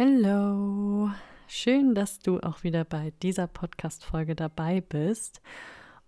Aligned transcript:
Hallo, 0.00 1.10
schön, 1.48 1.96
dass 1.96 2.20
du 2.20 2.38
auch 2.38 2.62
wieder 2.62 2.84
bei 2.84 3.12
dieser 3.20 3.48
Podcast-Folge 3.48 4.36
dabei 4.36 4.80
bist. 4.80 5.40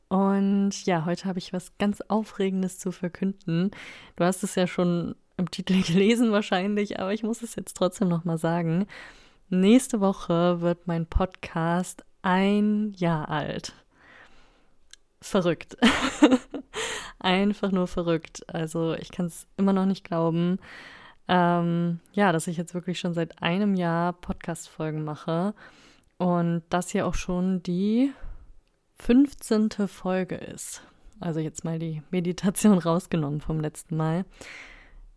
Und 0.07 0.87
ja, 0.87 1.07
heute 1.07 1.25
habe 1.25 1.41
ich 1.41 1.53
was 1.53 1.77
ganz 1.79 2.01
Aufregendes 2.03 2.79
zu 2.79 2.93
verkünden. 2.93 3.73
Du 4.15 4.23
hast 4.23 4.45
es 4.45 4.55
ja 4.55 4.69
schon 4.69 5.17
im 5.39 5.51
Titel 5.51 5.83
gelesen 5.87 6.31
wahrscheinlich, 6.31 7.01
aber 7.01 7.13
ich 7.13 7.25
muss 7.25 7.43
es 7.43 7.57
jetzt 7.57 7.77
trotzdem 7.77 8.07
nochmal 8.07 8.39
sagen. 8.39 8.87
Nächste 9.49 10.01
Woche 10.01 10.61
wird 10.61 10.87
mein 10.87 11.07
Podcast 11.07 12.05
ein 12.23 12.93
Jahr 12.97 13.29
alt. 13.29 13.75
Verrückt. 15.21 15.77
Einfach 17.19 17.73
nur 17.73 17.89
verrückt. 17.89 18.49
Also 18.49 18.95
ich 18.95 19.11
kann 19.11 19.27
es 19.27 19.49
immer 19.57 19.73
noch 19.73 19.87
nicht 19.87 20.05
glauben 20.05 20.61
ähm, 21.31 22.01
ja, 22.13 22.33
dass 22.33 22.49
ich 22.49 22.57
jetzt 22.57 22.75
wirklich 22.75 22.99
schon 22.99 23.15
seit 23.15 23.41
einem 23.41 23.77
Jahr 23.77 24.13
Podcast-Folgen 24.13 25.05
mache 25.05 25.55
und 26.19 26.63
das 26.71 26.91
hier 26.91 27.07
auch 27.07 27.15
schon 27.15 27.63
die 27.63 28.13
15. 28.99 29.71
Folge 29.87 30.35
ist. 30.35 30.83
Also 31.21 31.39
jetzt 31.39 31.65
mal 31.65 31.79
die 31.79 32.03
Meditation 32.11 32.79
rausgenommen 32.79 33.41
vom 33.41 33.61
letzten 33.61 33.97
Mal. 33.97 34.25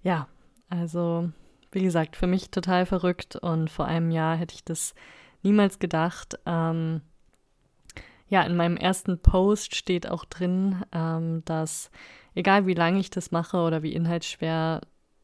Ja, 0.03 0.27
also 0.69 1.31
wie 1.71 1.81
gesagt, 1.81 2.15
für 2.15 2.27
mich 2.27 2.51
total 2.51 2.85
verrückt 2.85 3.35
und 3.35 3.71
vor 3.71 3.85
einem 3.85 4.11
Jahr 4.11 4.35
hätte 4.35 4.53
ich 4.53 4.63
das 4.63 4.93
niemals 5.41 5.79
gedacht. 5.79 6.37
Ähm, 6.45 7.01
ja, 8.27 8.43
in 8.43 8.55
meinem 8.55 8.77
ersten 8.77 9.17
Post 9.19 9.75
steht 9.75 10.07
auch 10.07 10.25
drin, 10.25 10.83
ähm, 10.91 11.41
dass 11.45 11.89
egal 12.35 12.67
wie 12.67 12.75
lange 12.75 12.99
ich 12.99 13.09
das 13.09 13.31
mache 13.31 13.57
oder 13.57 13.81
wie 13.81 13.93
inhaltsschwer 13.93 14.81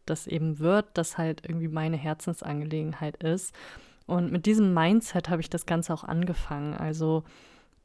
das 0.10 0.28
eben 0.28 0.60
wird, 0.60 0.86
das 0.94 1.18
halt 1.18 1.44
irgendwie 1.48 1.68
meine 1.68 1.98
Herzensangelegenheit 1.98 3.22
ist. 3.24 3.54
Und 4.06 4.32
mit 4.32 4.46
diesem 4.46 4.74
Mindset 4.74 5.30
habe 5.30 5.42
ich 5.42 5.50
das 5.50 5.66
Ganze 5.66 5.94
auch 5.94 6.04
angefangen. 6.04 6.74
Also 6.74 7.24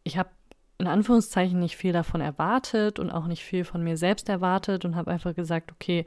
ich 0.04 0.16
habe 0.16 0.30
in 0.78 0.86
Anführungszeichen 0.86 1.58
nicht 1.60 1.76
viel 1.76 1.92
davon 1.92 2.20
erwartet 2.20 2.98
und 2.98 3.10
auch 3.10 3.26
nicht 3.26 3.44
viel 3.44 3.64
von 3.64 3.82
mir 3.82 3.96
selbst 3.96 4.28
erwartet 4.28 4.84
und 4.84 4.96
habe 4.96 5.10
einfach 5.10 5.34
gesagt, 5.34 5.70
okay, 5.72 6.06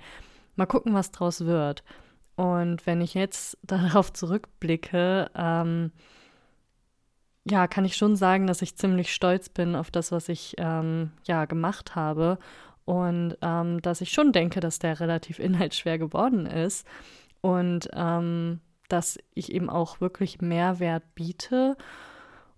mal 0.56 0.66
gucken, 0.66 0.94
was 0.94 1.12
draus 1.12 1.46
wird. 1.46 1.84
Und 2.36 2.86
wenn 2.86 3.02
ich 3.02 3.14
jetzt 3.14 3.58
darauf 3.64 4.12
zurückblicke, 4.14 5.30
ähm, 5.36 5.92
ja, 7.50 7.68
kann 7.68 7.86
ich 7.86 7.96
schon 7.96 8.16
sagen, 8.16 8.46
dass 8.46 8.62
ich 8.62 8.76
ziemlich 8.76 9.14
stolz 9.14 9.50
bin 9.50 9.76
auf 9.76 9.90
das, 9.90 10.12
was 10.12 10.28
ich 10.28 10.56
ähm, 10.58 11.12
ja 11.26 11.46
gemacht 11.46 11.96
habe 11.96 12.40
und 12.88 13.36
ähm, 13.42 13.82
dass 13.82 14.00
ich 14.00 14.12
schon 14.12 14.32
denke, 14.32 14.62
dass 14.62 14.80
der 14.80 15.02
relativ 15.02 15.40
inhaltsschwer 15.48 15.98
geworden 15.98 16.46
ist 16.46 16.88
und 17.42 17.90
ähm, 17.94 18.62
dass 18.88 19.20
ich 19.34 19.52
eben 19.52 19.70
auch 19.70 20.00
wirklich 20.00 20.40
Mehrwert 20.40 21.04
biete 21.14 21.76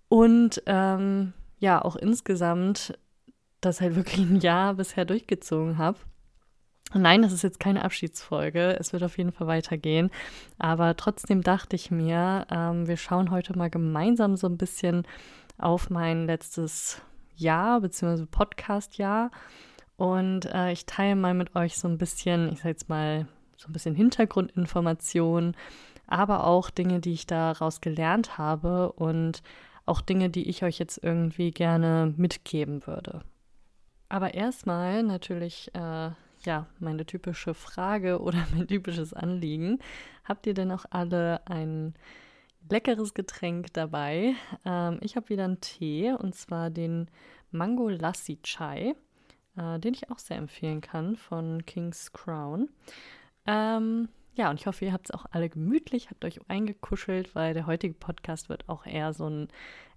und 0.08 0.62
ähm, 0.66 1.32
ja, 1.58 1.82
auch 1.82 1.96
insgesamt 1.96 2.96
das 3.60 3.80
halt 3.80 3.96
wirklich 3.96 4.20
ein 4.20 4.38
Jahr 4.38 4.74
bisher 4.74 5.04
durchgezogen 5.04 5.78
habe. 5.78 5.98
Nein, 6.94 7.22
das 7.22 7.32
ist 7.32 7.42
jetzt 7.42 7.60
keine 7.60 7.84
Abschiedsfolge. 7.84 8.76
Es 8.78 8.92
wird 8.92 9.02
auf 9.02 9.18
jeden 9.18 9.32
Fall 9.32 9.48
weitergehen. 9.48 10.10
Aber 10.58 10.96
trotzdem 10.96 11.42
dachte 11.42 11.74
ich 11.74 11.90
mir, 11.90 12.46
ähm, 12.50 12.86
wir 12.86 12.96
schauen 12.96 13.32
heute 13.32 13.56
mal 13.58 13.70
gemeinsam 13.70 14.36
so 14.36 14.48
ein 14.48 14.58
bisschen 14.58 15.06
auf 15.58 15.90
mein 15.90 16.26
letztes 16.26 17.02
Jahr, 17.34 17.80
beziehungsweise 17.80 18.26
Podcast-Jahr 18.26 19.30
und 20.00 20.46
äh, 20.46 20.72
ich 20.72 20.86
teile 20.86 21.14
mal 21.14 21.34
mit 21.34 21.54
euch 21.54 21.76
so 21.76 21.86
ein 21.86 21.98
bisschen, 21.98 22.50
ich 22.50 22.60
sage 22.60 22.70
jetzt 22.70 22.88
mal, 22.88 23.28
so 23.58 23.68
ein 23.68 23.74
bisschen 23.74 23.94
Hintergrundinformationen, 23.94 25.54
aber 26.06 26.46
auch 26.46 26.70
Dinge, 26.70 27.00
die 27.00 27.12
ich 27.12 27.26
daraus 27.26 27.82
gelernt 27.82 28.38
habe 28.38 28.92
und 28.92 29.42
auch 29.84 30.00
Dinge, 30.00 30.30
die 30.30 30.48
ich 30.48 30.64
euch 30.64 30.78
jetzt 30.78 31.04
irgendwie 31.04 31.50
gerne 31.50 32.14
mitgeben 32.16 32.86
würde. 32.86 33.20
Aber 34.08 34.32
erstmal 34.32 35.02
natürlich, 35.02 35.70
äh, 35.74 36.12
ja, 36.46 36.66
meine 36.78 37.04
typische 37.04 37.52
Frage 37.52 38.20
oder 38.22 38.46
mein 38.54 38.68
typisches 38.68 39.12
Anliegen. 39.12 39.80
Habt 40.24 40.46
ihr 40.46 40.54
denn 40.54 40.72
auch 40.72 40.86
alle 40.88 41.46
ein 41.46 41.92
leckeres 42.70 43.12
Getränk 43.12 43.74
dabei? 43.74 44.32
Ähm, 44.64 44.98
ich 45.02 45.16
habe 45.16 45.28
wieder 45.28 45.44
einen 45.44 45.60
Tee 45.60 46.10
und 46.12 46.34
zwar 46.34 46.70
den 46.70 47.10
Mango 47.50 47.90
Lassi 47.90 48.38
Chai 48.42 48.94
äh, 49.56 49.78
den 49.78 49.94
ich 49.94 50.10
auch 50.10 50.18
sehr 50.18 50.36
empfehlen 50.36 50.80
kann 50.80 51.16
von 51.16 51.64
King's 51.66 52.12
Crown. 52.12 52.68
Ähm, 53.46 54.08
ja, 54.34 54.48
und 54.50 54.60
ich 54.60 54.66
hoffe, 54.66 54.84
ihr 54.84 54.92
habt 54.92 55.10
es 55.10 55.14
auch 55.14 55.26
alle 55.30 55.48
gemütlich, 55.48 56.10
habt 56.10 56.24
euch 56.24 56.40
eingekuschelt, 56.48 57.34
weil 57.34 57.52
der 57.52 57.66
heutige 57.66 57.94
Podcast 57.94 58.48
wird 58.48 58.68
auch 58.68 58.86
eher 58.86 59.12
so 59.12 59.28
ein 59.28 59.48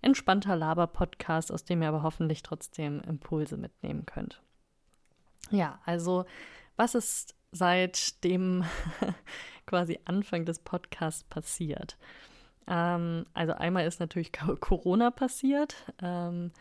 entspannter 0.02 0.56
Laber-Podcast, 0.56 1.52
aus 1.52 1.64
dem 1.64 1.82
ihr 1.82 1.88
aber 1.88 2.04
hoffentlich 2.04 2.42
trotzdem 2.42 3.02
Impulse 3.02 3.58
mitnehmen 3.58 4.06
könnt. 4.06 4.42
Ja, 5.52 5.80
also 5.86 6.26
was 6.76 6.96
ist 6.96 7.36
seit 7.52 8.24
dem 8.24 8.66
quasi 9.66 10.00
Anfang 10.06 10.46
des 10.46 10.60
Podcasts 10.60 11.24
passiert? 11.24 11.98
Ähm, 12.68 13.26
also 13.34 13.54
einmal 13.54 13.86
ist 13.86 14.00
natürlich 14.00 14.32
Corona 14.60 15.12
passiert. 15.12 15.76
Ähm, 16.02 16.52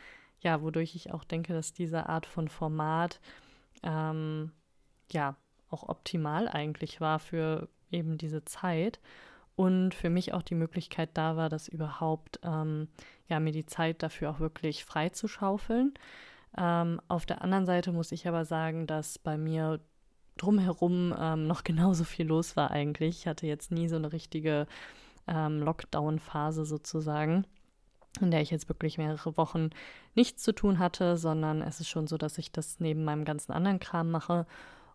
ja, 0.43 0.61
wodurch 0.63 0.95
ich 0.95 1.13
auch 1.13 1.25
denke, 1.25 1.53
dass 1.53 1.73
diese 1.73 2.09
Art 2.09 2.27
von 2.27 2.49
Format 2.49 3.21
ähm, 3.83 4.53
ja 5.11 5.37
auch 5.71 5.89
optimal 5.89 6.49
eigentlich 6.49 7.01
war 7.01 7.19
für 7.19 7.69
eben 7.91 8.19
diese 8.19 8.45
Zeit 8.45 9.01
und 9.55 9.95
für 9.95 10.11
mich 10.11 10.33
auch 10.35 10.43
die 10.43 10.55
Möglichkeit 10.55 11.11
da 11.15 11.37
war, 11.37 11.49
dass 11.49 11.69
überhaupt 11.69 12.41
ähm, 12.43 12.89
ja 13.29 13.39
mir 13.39 13.53
die 13.53 13.67
Zeit 13.67 14.03
dafür 14.03 14.31
auch 14.31 14.41
wirklich 14.41 14.85
frei 14.85 15.11
zu 15.11 15.29
schaufeln. 15.29 15.95
Ähm, 16.57 17.01
auf 17.09 17.27
der 17.27 17.43
anderen 17.43 17.67
Seite 17.67 17.93
muss 17.93 18.13
ich 18.13 18.27
aber 18.27 18.45
sagen, 18.45 18.87
dass 18.87 19.19
bei 19.19 19.39
mir 19.39 19.81
drumherum 20.39 21.15
ähm, 21.19 21.47
noch 21.47 21.65
genauso 21.65 22.05
viel 22.05 22.27
los 22.27 22.57
war 22.57 22.71
eigentlich. 22.71 23.21
Ich 23.21 23.27
hatte 23.27 23.47
jetzt 23.47 23.71
nie 23.71 23.89
so 23.89 23.97
eine 23.97 24.13
richtige 24.13 24.67
ähm, 25.29 25.61
Lockdown-Phase 25.61 26.65
sozusagen 26.65 27.47
in 28.21 28.31
der 28.31 28.43
ich 28.43 28.51
jetzt 28.51 28.69
wirklich 28.69 28.99
mehrere 28.99 29.37
Wochen 29.37 29.71
nichts 30.15 30.43
zu 30.43 30.53
tun 30.53 30.79
hatte, 30.79 31.17
sondern 31.17 31.63
es 31.63 31.81
ist 31.81 31.89
schon 31.89 32.07
so, 32.07 32.19
dass 32.19 32.39
ich 32.39 32.53
das 32.53 32.79
neben 32.79 33.05
meinem 33.05 33.25
ganzen 33.25 33.53
anderen 33.53 33.81
Kram 33.81 34.11
mache 34.11 34.47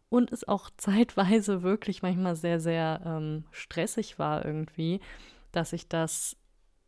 und 0.09 0.31
es 0.31 0.47
auch 0.47 0.69
zeitweise 0.77 1.63
wirklich 1.63 2.01
manchmal 2.01 2.35
sehr, 2.35 2.59
sehr 2.59 3.01
ähm, 3.05 3.45
stressig 3.51 4.19
war 4.19 4.45
irgendwie, 4.45 4.99
dass 5.51 5.73
ich 5.73 5.87
das 5.87 6.35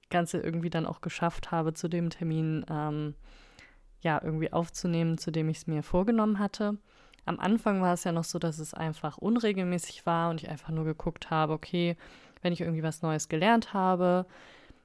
Ganze 0.10 0.40
irgendwie 0.40 0.70
dann 0.70 0.86
auch 0.86 1.02
geschafft 1.02 1.52
habe, 1.52 1.74
zu 1.74 1.88
dem 1.88 2.10
Termin 2.10 2.66
ähm, 2.70 3.16
ja 4.02 4.20
irgendwie 4.24 4.52
aufzunehmen, 4.52 5.18
zu 5.18 5.32
dem 5.32 5.50
ich 5.50 5.58
es 5.58 5.68
mir 5.68 5.84
vorgenommen 5.84 6.40
hatte. 6.40 6.78
Am 7.26 7.40
Anfang 7.40 7.82
war 7.82 7.94
es 7.94 8.06
ja 8.06 8.12
noch 8.12 8.24
so, 8.24 8.40
dass 8.40 8.58
es 8.58 8.74
einfach 8.74 9.18
unregelmäßig 9.18 10.06
war 10.06 10.30
und 10.30 10.42
ich 10.42 10.50
einfach 10.50 10.70
nur 10.70 10.86
geguckt 10.86 11.30
habe, 11.30 11.54
okay, 11.54 11.96
wenn 12.42 12.54
ich 12.54 12.62
irgendwie 12.62 12.82
was 12.82 13.02
Neues 13.02 13.30
gelernt 13.30 13.74
habe, 13.74 14.26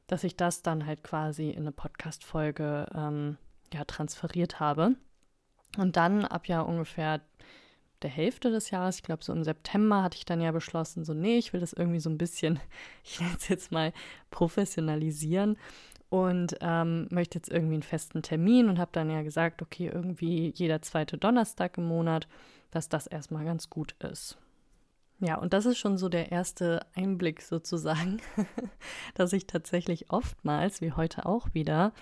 dass 0.06 0.24
ich 0.24 0.36
das 0.36 0.62
dann 0.62 0.86
halt 0.86 1.02
quasi 1.02 1.50
in 1.50 1.60
eine 1.60 1.72
Podcast-Folge 1.72 2.86
ähm, 2.94 3.38
ja, 3.72 3.84
transferiert 3.84 4.60
habe. 4.60 4.96
Und 5.76 5.96
dann 5.96 6.24
ab 6.24 6.46
ja 6.46 6.60
ungefähr 6.60 7.20
der 8.02 8.10
Hälfte 8.10 8.50
des 8.50 8.70
Jahres, 8.70 8.96
ich 8.96 9.02
glaube 9.02 9.24
so 9.24 9.32
im 9.32 9.44
September, 9.44 10.02
hatte 10.02 10.18
ich 10.18 10.24
dann 10.24 10.40
ja 10.40 10.52
beschlossen, 10.52 11.04
so, 11.04 11.14
nee, 11.14 11.38
ich 11.38 11.52
will 11.52 11.60
das 11.60 11.72
irgendwie 11.72 12.00
so 12.00 12.10
ein 12.10 12.18
bisschen, 12.18 12.60
ich 13.04 13.20
nenne 13.20 13.34
es 13.36 13.48
jetzt 13.48 13.72
mal, 13.72 13.92
professionalisieren 14.30 15.56
und 16.10 16.56
ähm, 16.60 17.08
möchte 17.10 17.38
jetzt 17.38 17.50
irgendwie 17.50 17.74
einen 17.74 17.82
festen 17.82 18.22
Termin 18.22 18.68
und 18.68 18.78
habe 18.78 18.90
dann 18.92 19.10
ja 19.10 19.22
gesagt, 19.22 19.62
okay, 19.62 19.90
irgendwie 19.92 20.52
jeder 20.54 20.82
zweite 20.82 21.18
Donnerstag 21.18 21.78
im 21.78 21.88
Monat, 21.88 22.28
dass 22.70 22.88
das 22.88 23.06
erstmal 23.06 23.44
ganz 23.44 23.70
gut 23.70 23.92
ist. 24.00 24.36
Ja, 25.20 25.36
und 25.36 25.52
das 25.52 25.64
ist 25.66 25.78
schon 25.78 25.96
so 25.96 26.08
der 26.08 26.32
erste 26.32 26.84
Einblick 26.94 27.40
sozusagen, 27.40 28.20
dass 29.14 29.32
ich 29.32 29.46
tatsächlich 29.46 30.10
oftmals, 30.10 30.80
wie 30.80 30.92
heute 30.92 31.26
auch 31.26 31.48
wieder, 31.54 31.92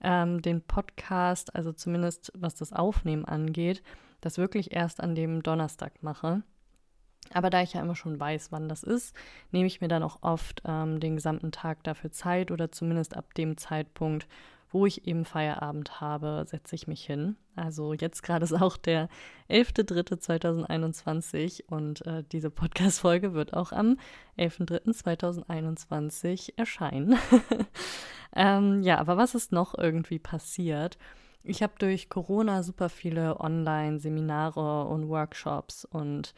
ähm, 0.00 0.42
den 0.42 0.62
Podcast, 0.62 1.54
also 1.54 1.72
zumindest 1.72 2.32
was 2.34 2.54
das 2.54 2.72
Aufnehmen 2.72 3.24
angeht, 3.24 3.82
das 4.20 4.38
wirklich 4.38 4.72
erst 4.72 5.00
an 5.00 5.14
dem 5.14 5.42
Donnerstag 5.42 6.02
mache. 6.02 6.42
Aber 7.32 7.50
da 7.50 7.62
ich 7.62 7.72
ja 7.74 7.80
immer 7.80 7.94
schon 7.94 8.18
weiß, 8.18 8.52
wann 8.52 8.68
das 8.68 8.82
ist, 8.82 9.14
nehme 9.52 9.66
ich 9.66 9.80
mir 9.80 9.88
dann 9.88 10.02
auch 10.02 10.18
oft 10.22 10.62
ähm, 10.66 11.00
den 11.00 11.14
gesamten 11.16 11.52
Tag 11.52 11.82
dafür 11.84 12.10
Zeit 12.10 12.50
oder 12.50 12.72
zumindest 12.72 13.16
ab 13.16 13.34
dem 13.34 13.56
Zeitpunkt, 13.56 14.26
wo 14.72 14.86
ich 14.86 15.06
eben 15.06 15.24
Feierabend 15.24 16.00
habe, 16.00 16.42
setze 16.46 16.74
ich 16.74 16.88
mich 16.88 17.04
hin. 17.04 17.36
Also 17.54 17.92
jetzt 17.92 18.22
gerade 18.22 18.44
ist 18.44 18.52
auch 18.52 18.76
der 18.76 19.08
11.03.2021 19.50 21.64
und 21.68 22.04
äh, 22.06 22.24
diese 22.32 22.50
Podcast-Folge 22.50 23.34
wird 23.34 23.54
auch 23.54 23.70
am 23.72 23.98
11.03.2021 24.38 26.54
erscheinen. 26.56 27.16
ähm, 28.34 28.82
ja, 28.82 28.98
aber 28.98 29.16
was 29.16 29.34
ist 29.34 29.50
noch 29.52 29.76
irgendwie 29.76 30.18
passiert? 30.18 30.98
Ich 31.44 31.62
habe 31.62 31.72
durch 31.78 32.08
Corona 32.08 32.62
super 32.62 32.88
viele 32.88 33.40
Online-Seminare 33.40 34.84
und 34.84 35.08
Workshops 35.08 35.84
und 35.84 36.34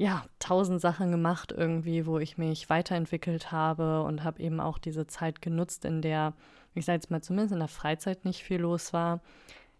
ja, 0.00 0.24
tausend 0.38 0.80
Sachen 0.80 1.10
gemacht 1.10 1.52
irgendwie, 1.54 2.06
wo 2.06 2.18
ich 2.18 2.38
mich 2.38 2.70
weiterentwickelt 2.70 3.52
habe 3.52 4.02
und 4.02 4.24
habe 4.24 4.42
eben 4.42 4.58
auch 4.58 4.78
diese 4.78 5.06
Zeit 5.06 5.42
genutzt, 5.42 5.84
in 5.84 6.00
der, 6.00 6.32
ich 6.74 6.84
sage 6.84 6.96
jetzt 6.96 7.10
mal 7.10 7.22
zumindest 7.22 7.52
in 7.52 7.58
der 7.58 7.68
Freizeit 7.68 8.24
nicht 8.24 8.42
viel 8.42 8.60
los 8.60 8.92
war, 8.92 9.20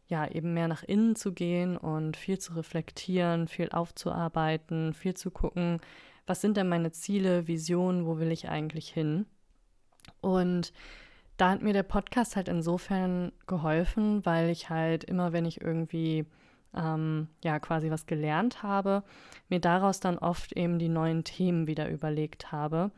ja, 0.09 0.27
eben 0.29 0.55
mehr 0.55 0.69
nach 0.69 0.83
innen 0.83 1.15
zu 1.15 1.33
gehen 1.33 1.77
und 1.77 2.17
viel 2.17 2.39
zu 2.39 2.55
reflektieren, 2.55 3.47
viel 3.47 3.71
aufzuarbeiten, 3.71 4.93
viel 4.93 5.15
zu 5.15 5.31
gucken, 5.31 5.81
was 6.27 6.41
sind 6.41 6.57
denn 6.57 6.69
meine 6.69 6.91
Ziele, 6.91 7.47
Visionen, 7.47 8.07
wo 8.07 8.19
will 8.19 8.31
ich 8.33 8.49
eigentlich 8.49 8.89
hin? 8.89 9.27
Und 10.21 10.73
da 11.37 11.51
hat 11.51 11.63
mir 11.63 11.73
der 11.73 11.85
Podcast 11.85 12.37
halt 12.37 12.49
insofern 12.49 13.33
geholfen, 13.47 14.25
weil 14.27 14.51
ich 14.51 14.69
halt 14.69 15.05
immer, 15.05 15.33
wenn 15.33 15.45
ich 15.45 15.61
irgendwie 15.61 16.27
ähm, 16.75 17.29
ja 17.43 17.59
quasi 17.59 17.91
was 17.91 18.07
gelernt 18.07 18.63
habe, 18.63 19.03
mir 19.49 19.61
daraus 19.61 20.01
dann 20.01 20.19
oft 20.19 20.53
eben 20.53 20.79
die 20.79 20.89
neuen 20.89 21.25
Themen 21.25 21.67
wieder 21.67 21.89
überlegt 21.89 22.53
habe 22.53 22.91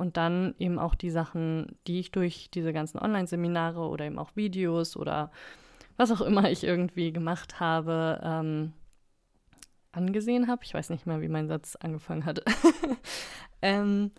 und 0.00 0.16
dann 0.16 0.54
eben 0.58 0.78
auch 0.78 0.94
die 0.94 1.10
Sachen, 1.10 1.76
die 1.86 2.00
ich 2.00 2.10
durch 2.10 2.50
diese 2.50 2.72
ganzen 2.72 2.98
Online-Seminare 2.98 3.80
oder 3.80 4.06
eben 4.06 4.18
auch 4.18 4.34
Videos 4.34 4.96
oder 4.96 5.30
was 5.98 6.10
auch 6.10 6.22
immer 6.22 6.50
ich 6.50 6.64
irgendwie 6.64 7.12
gemacht 7.12 7.60
habe, 7.60 8.18
ähm, 8.24 8.72
angesehen 9.92 10.48
habe. 10.48 10.64
Ich 10.64 10.72
weiß 10.72 10.88
nicht 10.88 11.06
mehr, 11.06 11.20
wie 11.20 11.28
mein 11.28 11.48
Satz 11.48 11.76
angefangen 11.76 12.24
hat. 12.24 12.42
ähm, 13.62 14.10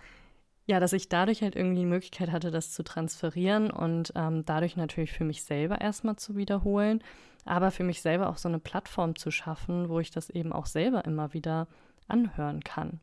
ja, 0.68 0.80
dass 0.80 0.94
ich 0.94 1.10
dadurch 1.10 1.42
halt 1.42 1.56
irgendwie 1.56 1.80
die 1.80 1.88
Möglichkeit 1.88 2.32
hatte, 2.32 2.52
das 2.52 2.72
zu 2.72 2.84
transferieren 2.84 3.72
und 3.72 4.14
ähm, 4.16 4.46
dadurch 4.46 4.78
natürlich 4.78 5.12
für 5.12 5.24
mich 5.24 5.44
selber 5.44 5.82
erstmal 5.82 6.18
zu 6.18 6.36
wiederholen, 6.36 7.04
aber 7.44 7.72
für 7.72 7.84
mich 7.84 8.04
selber 8.04 8.30
auch 8.30 8.38
so 8.38 8.50
eine 8.50 8.60
Plattform 8.60 9.16
zu 9.16 9.32
schaffen, 9.32 9.90
wo 9.90 10.00
ich 10.00 10.12
das 10.12 10.30
eben 10.30 10.54
auch 10.54 10.68
selber 10.68 11.06
immer 11.06 11.34
wieder 11.34 11.68
anhören 12.08 12.60
kann. 12.64 13.00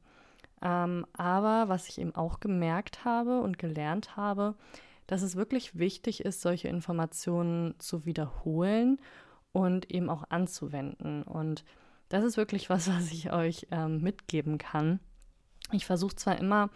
Ähm, 0.63 1.07
aber 1.13 1.69
was 1.69 1.89
ich 1.89 2.01
eben 2.01 2.15
auch 2.15 2.41
gemerkt 2.41 3.05
habe 3.05 3.41
und 3.41 3.59
gelernt 3.59 4.17
habe, 4.17 4.55
dass 5.07 5.23
es 5.23 5.37
wirklich 5.37 5.79
wichtig 5.79 6.25
ist, 6.25 6.41
solche 6.41 6.69
Informationen 6.69 7.75
zu 7.79 8.05
wiederholen 8.05 9.01
und 9.53 9.91
eben 9.91 10.11
auch 10.11 10.25
anzuwenden. 10.29 11.23
Und 11.23 11.65
das 12.09 12.25
ist 12.25 12.37
wirklich 12.37 12.71
was, 12.71 12.89
was 12.93 13.11
ich 13.13 13.33
euch 13.33 13.67
ähm, 13.71 14.01
mitgeben 14.03 14.59
kann. 14.59 15.01
Ich 15.73 15.87
versuche 15.87 16.17
zwar 16.17 16.39
immer 16.39 16.71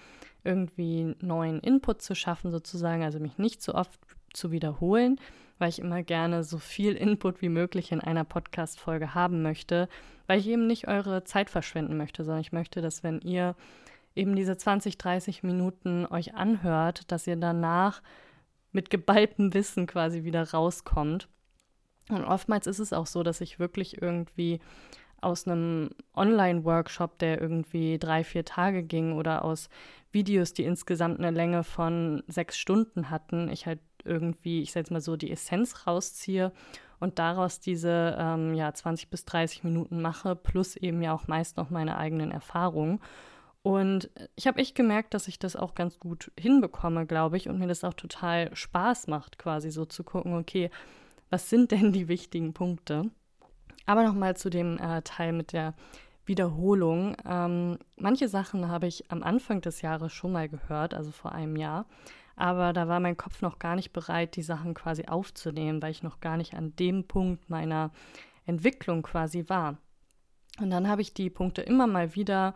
irgendwie 0.44 1.14
neuen 1.20 1.60
Input 1.60 2.02
zu 2.02 2.14
schaffen, 2.14 2.50
sozusagen, 2.50 3.04
also 3.04 3.20
mich 3.20 3.38
nicht 3.38 3.62
so 3.62 3.74
oft 3.74 3.98
zu 4.32 4.50
wiederholen, 4.50 5.18
weil 5.62 5.68
ich 5.68 5.78
immer 5.78 6.02
gerne 6.02 6.42
so 6.42 6.58
viel 6.58 6.94
Input 6.94 7.40
wie 7.40 7.48
möglich 7.48 7.92
in 7.92 8.00
einer 8.00 8.24
Podcast-Folge 8.24 9.14
haben 9.14 9.42
möchte, 9.42 9.88
weil 10.26 10.40
ich 10.40 10.48
eben 10.48 10.66
nicht 10.66 10.88
eure 10.88 11.22
Zeit 11.22 11.50
verschwenden 11.50 11.96
möchte, 11.96 12.24
sondern 12.24 12.40
ich 12.40 12.50
möchte, 12.50 12.82
dass 12.82 13.04
wenn 13.04 13.20
ihr 13.20 13.54
eben 14.16 14.34
diese 14.34 14.56
20, 14.56 14.98
30 14.98 15.44
Minuten 15.44 16.04
euch 16.04 16.34
anhört, 16.34 17.12
dass 17.12 17.28
ihr 17.28 17.36
danach 17.36 18.02
mit 18.72 18.90
geballtem 18.90 19.54
Wissen 19.54 19.86
quasi 19.86 20.24
wieder 20.24 20.50
rauskommt. 20.50 21.28
Und 22.08 22.24
oftmals 22.24 22.66
ist 22.66 22.80
es 22.80 22.92
auch 22.92 23.06
so, 23.06 23.22
dass 23.22 23.40
ich 23.40 23.60
wirklich 23.60 24.02
irgendwie 24.02 24.58
aus 25.20 25.46
einem 25.46 25.90
Online-Workshop, 26.16 27.20
der 27.20 27.40
irgendwie 27.40 28.00
drei, 28.00 28.24
vier 28.24 28.44
Tage 28.44 28.82
ging 28.82 29.12
oder 29.12 29.44
aus 29.44 29.68
Videos, 30.10 30.54
die 30.54 30.64
insgesamt 30.64 31.20
eine 31.20 31.30
Länge 31.30 31.62
von 31.62 32.24
sechs 32.26 32.58
Stunden 32.58 33.10
hatten, 33.10 33.48
ich 33.48 33.66
halt 33.66 33.78
irgendwie, 34.04 34.62
ich 34.62 34.72
sag 34.72 34.80
jetzt 34.80 34.90
mal 34.90 35.00
so, 35.00 35.16
die 35.16 35.30
Essenz 35.30 35.86
rausziehe 35.86 36.52
und 37.00 37.18
daraus 37.18 37.60
diese 37.60 38.16
ähm, 38.18 38.54
ja, 38.54 38.72
20 38.72 39.10
bis 39.10 39.24
30 39.24 39.64
Minuten 39.64 40.00
mache, 40.00 40.36
plus 40.36 40.76
eben 40.76 41.02
ja 41.02 41.12
auch 41.12 41.26
meist 41.26 41.56
noch 41.56 41.70
meine 41.70 41.96
eigenen 41.96 42.30
Erfahrungen. 42.30 43.00
Und 43.62 44.10
ich 44.34 44.46
habe 44.46 44.58
echt 44.58 44.74
gemerkt, 44.74 45.14
dass 45.14 45.28
ich 45.28 45.38
das 45.38 45.54
auch 45.54 45.74
ganz 45.74 45.98
gut 46.00 46.32
hinbekomme, 46.38 47.06
glaube 47.06 47.36
ich, 47.36 47.48
und 47.48 47.58
mir 47.58 47.68
das 47.68 47.84
auch 47.84 47.94
total 47.94 48.54
Spaß 48.54 49.06
macht, 49.06 49.38
quasi 49.38 49.70
so 49.70 49.84
zu 49.84 50.02
gucken, 50.02 50.34
okay, 50.34 50.70
was 51.30 51.48
sind 51.48 51.70
denn 51.70 51.92
die 51.92 52.08
wichtigen 52.08 52.54
Punkte? 52.54 53.10
Aber 53.86 54.02
nochmal 54.04 54.36
zu 54.36 54.50
dem 54.50 54.78
äh, 54.78 55.02
Teil 55.02 55.32
mit 55.32 55.52
der 55.52 55.74
Wiederholung. 56.24 57.16
Ähm, 57.24 57.78
manche 57.96 58.28
Sachen 58.28 58.68
habe 58.68 58.86
ich 58.86 59.10
am 59.10 59.22
Anfang 59.22 59.60
des 59.60 59.82
Jahres 59.82 60.12
schon 60.12 60.32
mal 60.32 60.48
gehört, 60.48 60.94
also 60.94 61.10
vor 61.10 61.32
einem 61.32 61.56
Jahr. 61.56 61.86
Aber 62.36 62.72
da 62.72 62.88
war 62.88 63.00
mein 63.00 63.16
Kopf 63.16 63.42
noch 63.42 63.58
gar 63.58 63.76
nicht 63.76 63.92
bereit, 63.92 64.36
die 64.36 64.42
Sachen 64.42 64.74
quasi 64.74 65.04
aufzunehmen, 65.06 65.82
weil 65.82 65.90
ich 65.90 66.02
noch 66.02 66.20
gar 66.20 66.36
nicht 66.36 66.54
an 66.54 66.74
dem 66.76 67.04
Punkt 67.06 67.50
meiner 67.50 67.90
Entwicklung 68.46 69.02
quasi 69.02 69.48
war. 69.48 69.76
Und 70.60 70.70
dann 70.70 70.88
habe 70.88 71.02
ich 71.02 71.14
die 71.14 71.30
Punkte 71.30 71.62
immer 71.62 71.86
mal 71.86 72.14
wieder, 72.14 72.54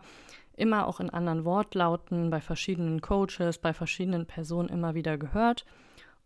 immer 0.55 0.87
auch 0.87 0.99
in 0.99 1.09
anderen 1.09 1.45
Wortlauten, 1.45 2.29
bei 2.29 2.41
verschiedenen 2.41 3.01
Coaches, 3.01 3.57
bei 3.59 3.73
verschiedenen 3.73 4.25
Personen 4.25 4.69
immer 4.69 4.93
wieder 4.93 5.17
gehört 5.17 5.65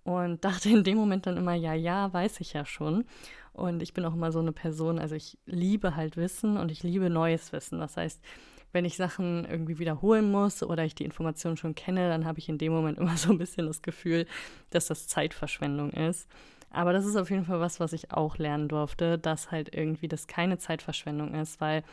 und 0.04 0.44
dachte 0.46 0.70
in 0.70 0.84
dem 0.84 0.98
Moment 0.98 1.26
dann 1.26 1.38
immer, 1.38 1.54
ja, 1.54 1.74
ja, 1.74 2.12
weiß 2.12 2.40
ich 2.40 2.54
ja 2.54 2.66
schon. 2.66 3.06
Und 3.54 3.84
ich 3.84 3.94
bin 3.94 4.06
auch 4.06 4.14
immer 4.14 4.32
so 4.32 4.40
eine 4.40 4.54
Person, 4.54 4.98
also 4.98 5.16
ich 5.16 5.38
liebe 5.46 5.96
halt 5.96 6.16
Wissen 6.16 6.58
und 6.58 6.72
ich 6.72 6.84
liebe 6.84 7.10
neues 7.10 7.52
Wissen. 7.52 7.80
Das 7.80 7.98
heißt, 7.98 8.22
wenn 8.72 8.86
ich 8.86 8.98
Sachen 8.98 9.46
irgendwie 9.46 9.80
wiederholen 9.80 10.32
muss 10.32 10.64
oder 10.64 10.86
ich 10.86 10.96
die 10.96 11.06
Informationen 11.06 11.58
schon 11.58 11.76
kenne, 11.76 12.10
dann 12.10 12.26
habe 12.26 12.40
ich 12.40 12.50
in 12.50 12.58
dem 12.58 12.72
Moment 12.72 12.98
immer 13.00 13.18
so 13.18 13.32
ein 13.32 13.38
bisschen 13.38 13.68
das 13.68 13.82
Gefühl, 13.82 14.26
dass 14.70 14.88
das 14.88 15.08
Zeitverschwendung 15.08 15.92
ist. 15.92 16.28
Aber 16.70 16.94
das 16.94 17.06
ist 17.06 17.18
auf 17.18 17.30
jeden 17.30 17.46
Fall 17.46 17.60
was, 17.60 17.80
was 17.80 17.92
ich 17.92 18.12
auch 18.12 18.38
lernen 18.38 18.70
durfte, 18.70 19.18
dass 19.18 19.52
halt 19.52 19.76
irgendwie 19.76 20.08
das 20.08 20.28
keine 20.28 20.58
Zeitverschwendung 20.58 21.34
ist, 21.34 21.60
weil 21.60 21.84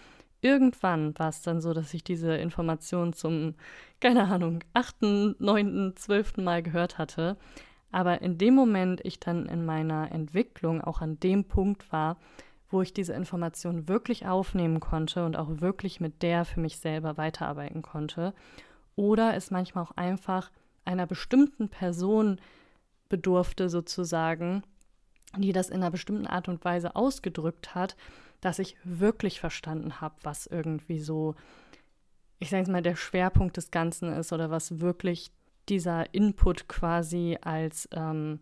irgendwann 0.41 1.19
war 1.19 1.31
es 1.31 1.43
dann 1.43 1.61
so, 1.61 1.75
dass 1.75 1.93
ich 1.95 2.05
diese 2.05 2.37
Information 2.37 3.13
zum, 3.13 3.55
keine 4.01 4.29
Ahnung, 4.29 4.61
achten, 4.75 5.35
neunten, 5.41 5.97
zwölften 5.97 6.45
Mal 6.45 6.63
gehört 6.63 6.97
hatte 6.97 7.37
aber 7.91 8.21
in 8.23 8.39
dem 8.39 8.55
Moment 8.55 9.01
ich 9.05 9.19
dann 9.19 9.47
in 9.47 9.65
meiner 9.65 10.13
Entwicklung 10.13 10.81
auch 10.81 11.01
an 11.01 11.19
dem 11.21 11.45
Punkt 11.45 11.91
war, 11.93 12.19
wo 12.71 12.83
ich 12.83 12.93
diese 12.93 13.15
Information 13.15 13.89
wirklich 13.89 14.27
aufnehmen 14.27 14.81
konnte 14.81 15.25
und 15.25 15.37
auch 15.37 15.61
wirklich 15.61 16.01
mit 16.01 16.23
der 16.23 16.45
für 16.45 16.61
mich 16.61 16.79
selber 16.79 17.17
weiterarbeiten 17.17 17.83
konnte. 17.83 18.35
Oder 18.97 19.35
es 19.35 19.51
manchmal 19.51 19.85
auch 19.85 19.97
einfach 19.97 20.51
einer 20.85 21.07
bestimmten 21.07 21.69
Person 21.69 22.41
bedurfte, 23.09 23.69
sozusagen, 23.69 24.63
die 25.37 25.53
das 25.53 25.71
in 25.71 25.77
einer 25.77 25.91
bestimmten 25.91 26.27
Art 26.27 26.49
und 26.49 26.65
Weise 26.65 26.97
ausgedrückt 26.97 27.75
hat, 27.75 27.97
dass 28.41 28.59
ich 28.59 28.77
wirklich 28.85 29.41
verstanden 29.41 30.01
habe, 30.01 30.15
was 30.23 30.47
irgendwie 30.47 31.01
so, 31.01 31.35
ich 32.39 32.51
sage 32.51 32.63
jetzt 32.63 32.71
mal, 32.71 32.83
der 32.83 32.97
Schwerpunkt 32.97 33.57
des 33.57 33.71
Ganzen 33.71 34.13
ist 34.13 34.33
oder 34.33 34.51
was 34.51 34.81
wirklich 34.81 35.31
dieser 35.69 36.13
Input 36.15 36.69
quasi 36.69 37.39
als 37.41 37.89
ähm, 37.93 38.41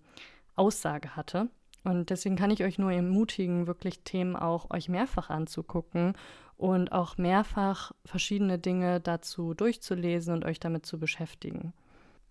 Aussage 0.55 1.17
hatte. 1.17 1.49
Und 1.87 2.11
deswegen 2.11 2.35
kann 2.35 2.51
ich 2.51 2.65
euch 2.65 2.79
nur 2.79 2.91
ermutigen, 2.91 3.69
wirklich 3.69 4.01
Themen 4.01 4.35
auch 4.35 4.71
euch 4.71 4.89
mehrfach 4.89 5.31
anzugucken 5.31 6.15
und 6.57 6.91
auch 6.91 7.17
mehrfach 7.17 7.93
verschiedene 8.05 8.59
Dinge 8.59 8.99
dazu 8.99 9.55
durchzulesen 9.55 10.35
und 10.35 10.45
euch 10.45 10.59
damit 10.59 10.85
zu 10.85 10.99
beschäftigen. 10.99 11.73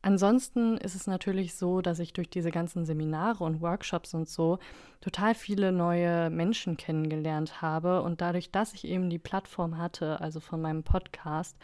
Ansonsten 0.02 0.76
ist 0.76 0.94
es 0.94 1.08
natürlich 1.08 1.56
so, 1.56 1.80
dass 1.80 2.00
ich 2.00 2.12
durch 2.12 2.30
diese 2.30 2.52
ganzen 2.52 2.86
Seminare 2.86 3.46
und 3.46 3.62
Workshops 3.62 4.14
und 4.14 4.28
so 4.28 4.60
total 5.00 5.34
viele 5.36 5.72
neue 5.72 6.30
Menschen 6.30 6.76
kennengelernt 6.76 7.62
habe 7.62 8.02
und 8.02 8.20
dadurch, 8.20 8.52
dass 8.52 8.74
ich 8.74 8.86
eben 8.86 9.10
die 9.10 9.20
Plattform 9.20 9.78
hatte, 9.78 10.20
also 10.20 10.42
von 10.42 10.62
meinem 10.62 10.84
Podcast, 10.84 11.56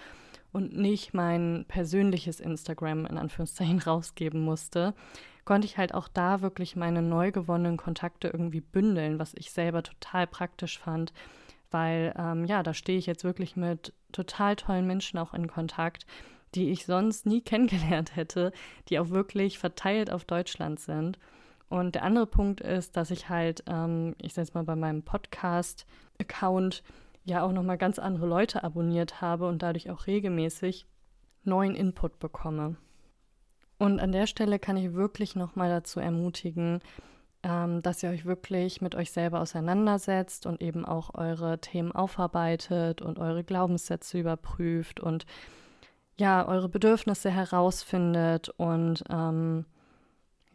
und 0.54 0.76
nicht 0.78 1.14
mein 1.14 1.66
persönliches 1.68 2.40
Instagram 2.40 3.06
in 3.06 3.18
Anführungszeichen 3.18 3.80
rausgeben 3.86 4.40
musste, 4.40 4.94
konnte 5.46 5.66
ich 5.66 5.78
halt 5.78 5.94
auch 5.94 6.08
da 6.08 6.42
wirklich 6.42 6.76
meine 6.76 7.02
neu 7.02 7.32
gewonnenen 7.32 7.78
Kontakte 7.78 8.28
irgendwie 8.30 8.62
bündeln, 8.62 9.20
was 9.20 9.34
ich 9.34 9.52
selber 9.52 9.84
total 9.84 10.28
praktisch 10.28 10.80
fand, 10.80 11.14
weil 11.72 12.14
ähm, 12.18 12.46
ja, 12.46 12.64
da 12.64 12.74
stehe 12.74 12.98
ich 12.98 13.06
jetzt 13.06 13.24
wirklich 13.24 13.56
mit 13.56 13.94
total 14.12 14.56
tollen 14.56 14.88
Menschen 14.88 15.18
auch 15.18 15.34
in 15.34 15.48
Kontakt, 15.48 16.06
die 16.56 16.70
ich 16.70 16.86
sonst 16.86 17.26
nie 17.26 17.42
kennengelernt 17.42 18.16
hätte, 18.16 18.52
die 18.90 19.00
auch 19.00 19.10
wirklich 19.10 19.58
verteilt 19.60 20.12
auf 20.12 20.26
Deutschland 20.26 20.80
sind. 20.80 21.18
Und 21.70 21.96
der 21.96 22.04
andere 22.04 22.28
Punkt 22.28 22.60
ist, 22.60 22.98
dass 22.98 23.12
ich 23.12 23.30
halt, 23.30 23.64
ähm, 23.68 24.16
ich 24.22 24.34
sage 24.34 24.46
jetzt 24.46 24.56
mal 24.56 24.66
bei 24.66 24.76
meinem 24.76 25.04
Podcast-Account 25.04 26.84
ja 27.24 27.44
auch 27.44 27.54
nochmal 27.54 27.78
ganz 27.78 27.98
andere 27.98 28.26
Leute 28.28 28.64
abonniert 28.64 29.22
habe 29.22 29.48
und 29.48 29.62
dadurch 29.62 29.90
auch 29.90 30.06
regelmäßig 30.06 30.86
neuen 31.44 31.76
Input 31.76 32.20
bekomme. 32.20 32.76
Und 33.82 34.00
an 34.00 34.12
der 34.12 34.28
Stelle 34.28 34.60
kann 34.60 34.78
ich 34.78 34.94
wirklich 34.94 35.36
nochmal 35.36 35.68
dazu 35.68 36.00
ermutigen, 36.00 36.82
ähm, 37.42 37.82
dass 37.82 38.04
ihr 38.04 38.12
euch 38.12 38.26
wirklich 38.26 38.80
mit 38.80 38.94
euch 38.94 39.10
selber 39.10 39.40
auseinandersetzt 39.40 40.46
und 40.46 40.62
eben 40.62 40.86
auch 40.86 41.16
eure 41.16 41.60
Themen 41.60 41.92
aufarbeitet 41.92 43.02
und 43.02 43.18
eure 43.18 43.44
Glaubenssätze 43.44 44.20
überprüft 44.20 45.00
und 45.00 45.26
ja, 46.16 46.48
eure 46.48 46.70
Bedürfnisse 46.70 47.32
herausfindet 47.32 48.50
und 48.50 49.04
ähm, 49.10 49.66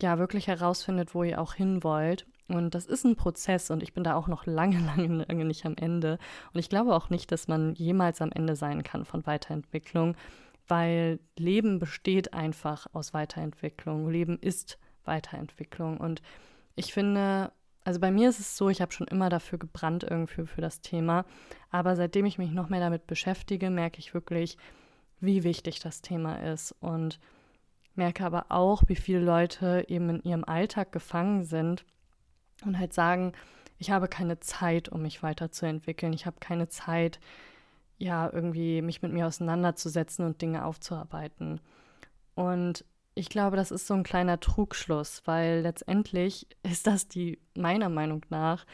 ja, 0.00 0.20
wirklich 0.20 0.46
herausfindet, 0.46 1.12
wo 1.12 1.24
ihr 1.24 1.40
auch 1.40 1.54
hin 1.54 1.82
wollt 1.82 2.28
Und 2.46 2.76
das 2.76 2.86
ist 2.86 3.04
ein 3.04 3.16
Prozess 3.16 3.72
und 3.72 3.82
ich 3.82 3.92
bin 3.92 4.04
da 4.04 4.14
auch 4.14 4.28
noch 4.28 4.46
lange, 4.46 4.78
lange, 4.96 5.24
lange 5.24 5.44
nicht 5.44 5.66
am 5.66 5.74
Ende. 5.76 6.20
Und 6.52 6.60
ich 6.60 6.68
glaube 6.68 6.94
auch 6.94 7.10
nicht, 7.10 7.32
dass 7.32 7.48
man 7.48 7.74
jemals 7.74 8.22
am 8.22 8.30
Ende 8.30 8.54
sein 8.54 8.84
kann 8.84 9.04
von 9.04 9.26
Weiterentwicklung, 9.26 10.14
weil 10.68 11.20
Leben 11.36 11.78
besteht 11.78 12.32
einfach 12.34 12.86
aus 12.92 13.14
Weiterentwicklung. 13.14 14.08
Leben 14.08 14.38
ist 14.38 14.78
Weiterentwicklung. 15.04 15.98
Und 15.98 16.22
ich 16.74 16.92
finde, 16.92 17.52
also 17.84 18.00
bei 18.00 18.10
mir 18.10 18.28
ist 18.28 18.40
es 18.40 18.56
so, 18.56 18.68
ich 18.68 18.80
habe 18.80 18.92
schon 18.92 19.06
immer 19.06 19.28
dafür 19.28 19.58
gebrannt 19.58 20.04
irgendwie 20.04 20.46
für 20.46 20.60
das 20.60 20.80
Thema. 20.80 21.24
Aber 21.70 21.96
seitdem 21.96 22.26
ich 22.26 22.38
mich 22.38 22.50
noch 22.50 22.68
mehr 22.68 22.80
damit 22.80 23.06
beschäftige, 23.06 23.70
merke 23.70 23.98
ich 23.98 24.14
wirklich, 24.14 24.58
wie 25.20 25.44
wichtig 25.44 25.80
das 25.80 26.02
Thema 26.02 26.36
ist. 26.52 26.74
Und 26.80 27.20
merke 27.94 28.24
aber 28.24 28.46
auch, 28.48 28.82
wie 28.86 28.96
viele 28.96 29.20
Leute 29.20 29.84
eben 29.88 30.10
in 30.10 30.22
ihrem 30.22 30.44
Alltag 30.44 30.92
gefangen 30.92 31.44
sind 31.44 31.84
und 32.64 32.78
halt 32.78 32.92
sagen, 32.92 33.32
ich 33.78 33.90
habe 33.90 34.08
keine 34.08 34.40
Zeit, 34.40 34.88
um 34.88 35.02
mich 35.02 35.22
weiterzuentwickeln. 35.22 36.12
Ich 36.12 36.26
habe 36.26 36.36
keine 36.40 36.68
Zeit, 36.68 37.20
ja, 37.98 38.30
irgendwie 38.32 38.82
mich 38.82 39.02
mit 39.02 39.12
mir 39.12 39.26
auseinanderzusetzen 39.26 40.24
und 40.24 40.40
Dinge 40.42 40.64
aufzuarbeiten. 40.64 41.60
Und 42.34 42.84
ich 43.14 43.30
glaube, 43.30 43.56
das 43.56 43.70
ist 43.70 43.86
so 43.86 43.94
ein 43.94 44.02
kleiner 44.02 44.40
Trugschluss, 44.40 45.22
weil 45.24 45.60
letztendlich 45.60 46.46
ist 46.62 46.86
das 46.86 47.08
die 47.08 47.40
meiner 47.56 47.88
Meinung 47.88 48.24
nach 48.28 48.66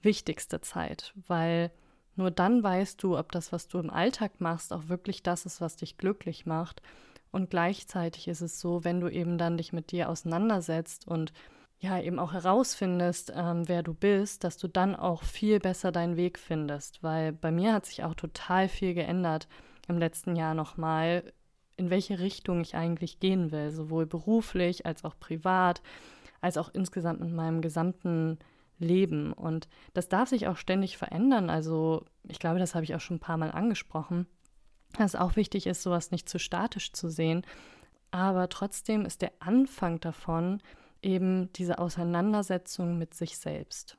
wichtigste 0.00 0.60
Zeit, 0.60 1.12
weil 1.28 1.70
nur 2.14 2.30
dann 2.30 2.62
weißt 2.62 3.02
du, 3.02 3.18
ob 3.18 3.32
das, 3.32 3.52
was 3.52 3.68
du 3.68 3.78
im 3.78 3.90
Alltag 3.90 4.40
machst, 4.40 4.72
auch 4.72 4.88
wirklich 4.88 5.22
das 5.22 5.46
ist, 5.46 5.60
was 5.60 5.76
dich 5.76 5.96
glücklich 5.96 6.44
macht. 6.46 6.82
Und 7.30 7.48
gleichzeitig 7.48 8.28
ist 8.28 8.42
es 8.42 8.60
so, 8.60 8.84
wenn 8.84 9.00
du 9.00 9.08
eben 9.08 9.38
dann 9.38 9.56
dich 9.56 9.72
mit 9.72 9.90
dir 9.90 10.10
auseinandersetzt 10.10 11.08
und 11.08 11.32
ja 11.82 12.00
eben 12.00 12.18
auch 12.18 12.32
herausfindest, 12.32 13.32
ähm, 13.34 13.68
wer 13.68 13.82
du 13.82 13.92
bist, 13.92 14.44
dass 14.44 14.56
du 14.56 14.68
dann 14.68 14.94
auch 14.94 15.22
viel 15.24 15.58
besser 15.58 15.90
deinen 15.90 16.16
Weg 16.16 16.38
findest. 16.38 17.02
Weil 17.02 17.32
bei 17.32 17.50
mir 17.50 17.74
hat 17.74 17.86
sich 17.86 18.04
auch 18.04 18.14
total 18.14 18.68
viel 18.68 18.94
geändert 18.94 19.48
im 19.88 19.98
letzten 19.98 20.36
Jahr 20.36 20.54
nochmal, 20.54 21.32
in 21.76 21.90
welche 21.90 22.20
Richtung 22.20 22.60
ich 22.60 22.76
eigentlich 22.76 23.18
gehen 23.18 23.50
will, 23.50 23.72
sowohl 23.72 24.06
beruflich 24.06 24.86
als 24.86 25.04
auch 25.04 25.18
privat, 25.18 25.82
als 26.40 26.56
auch 26.56 26.70
insgesamt 26.72 27.20
in 27.20 27.34
meinem 27.34 27.60
gesamten 27.60 28.38
Leben. 28.78 29.32
Und 29.32 29.68
das 29.92 30.08
darf 30.08 30.28
sich 30.28 30.46
auch 30.46 30.56
ständig 30.56 30.96
verändern. 30.96 31.50
Also 31.50 32.04
ich 32.28 32.38
glaube, 32.38 32.60
das 32.60 32.76
habe 32.76 32.84
ich 32.84 32.94
auch 32.94 33.00
schon 33.00 33.16
ein 33.16 33.20
paar 33.20 33.38
Mal 33.38 33.50
angesprochen, 33.50 34.26
dass 34.96 35.14
es 35.14 35.20
auch 35.20 35.34
wichtig 35.34 35.66
ist, 35.66 35.82
sowas 35.82 36.12
nicht 36.12 36.28
zu 36.28 36.38
statisch 36.38 36.92
zu 36.92 37.08
sehen. 37.08 37.42
Aber 38.12 38.48
trotzdem 38.48 39.04
ist 39.04 39.20
der 39.20 39.32
Anfang 39.40 39.98
davon, 39.98 40.62
eben 41.02 41.52
diese 41.54 41.78
Auseinandersetzung 41.78 42.98
mit 42.98 43.14
sich 43.14 43.38
selbst. 43.38 43.98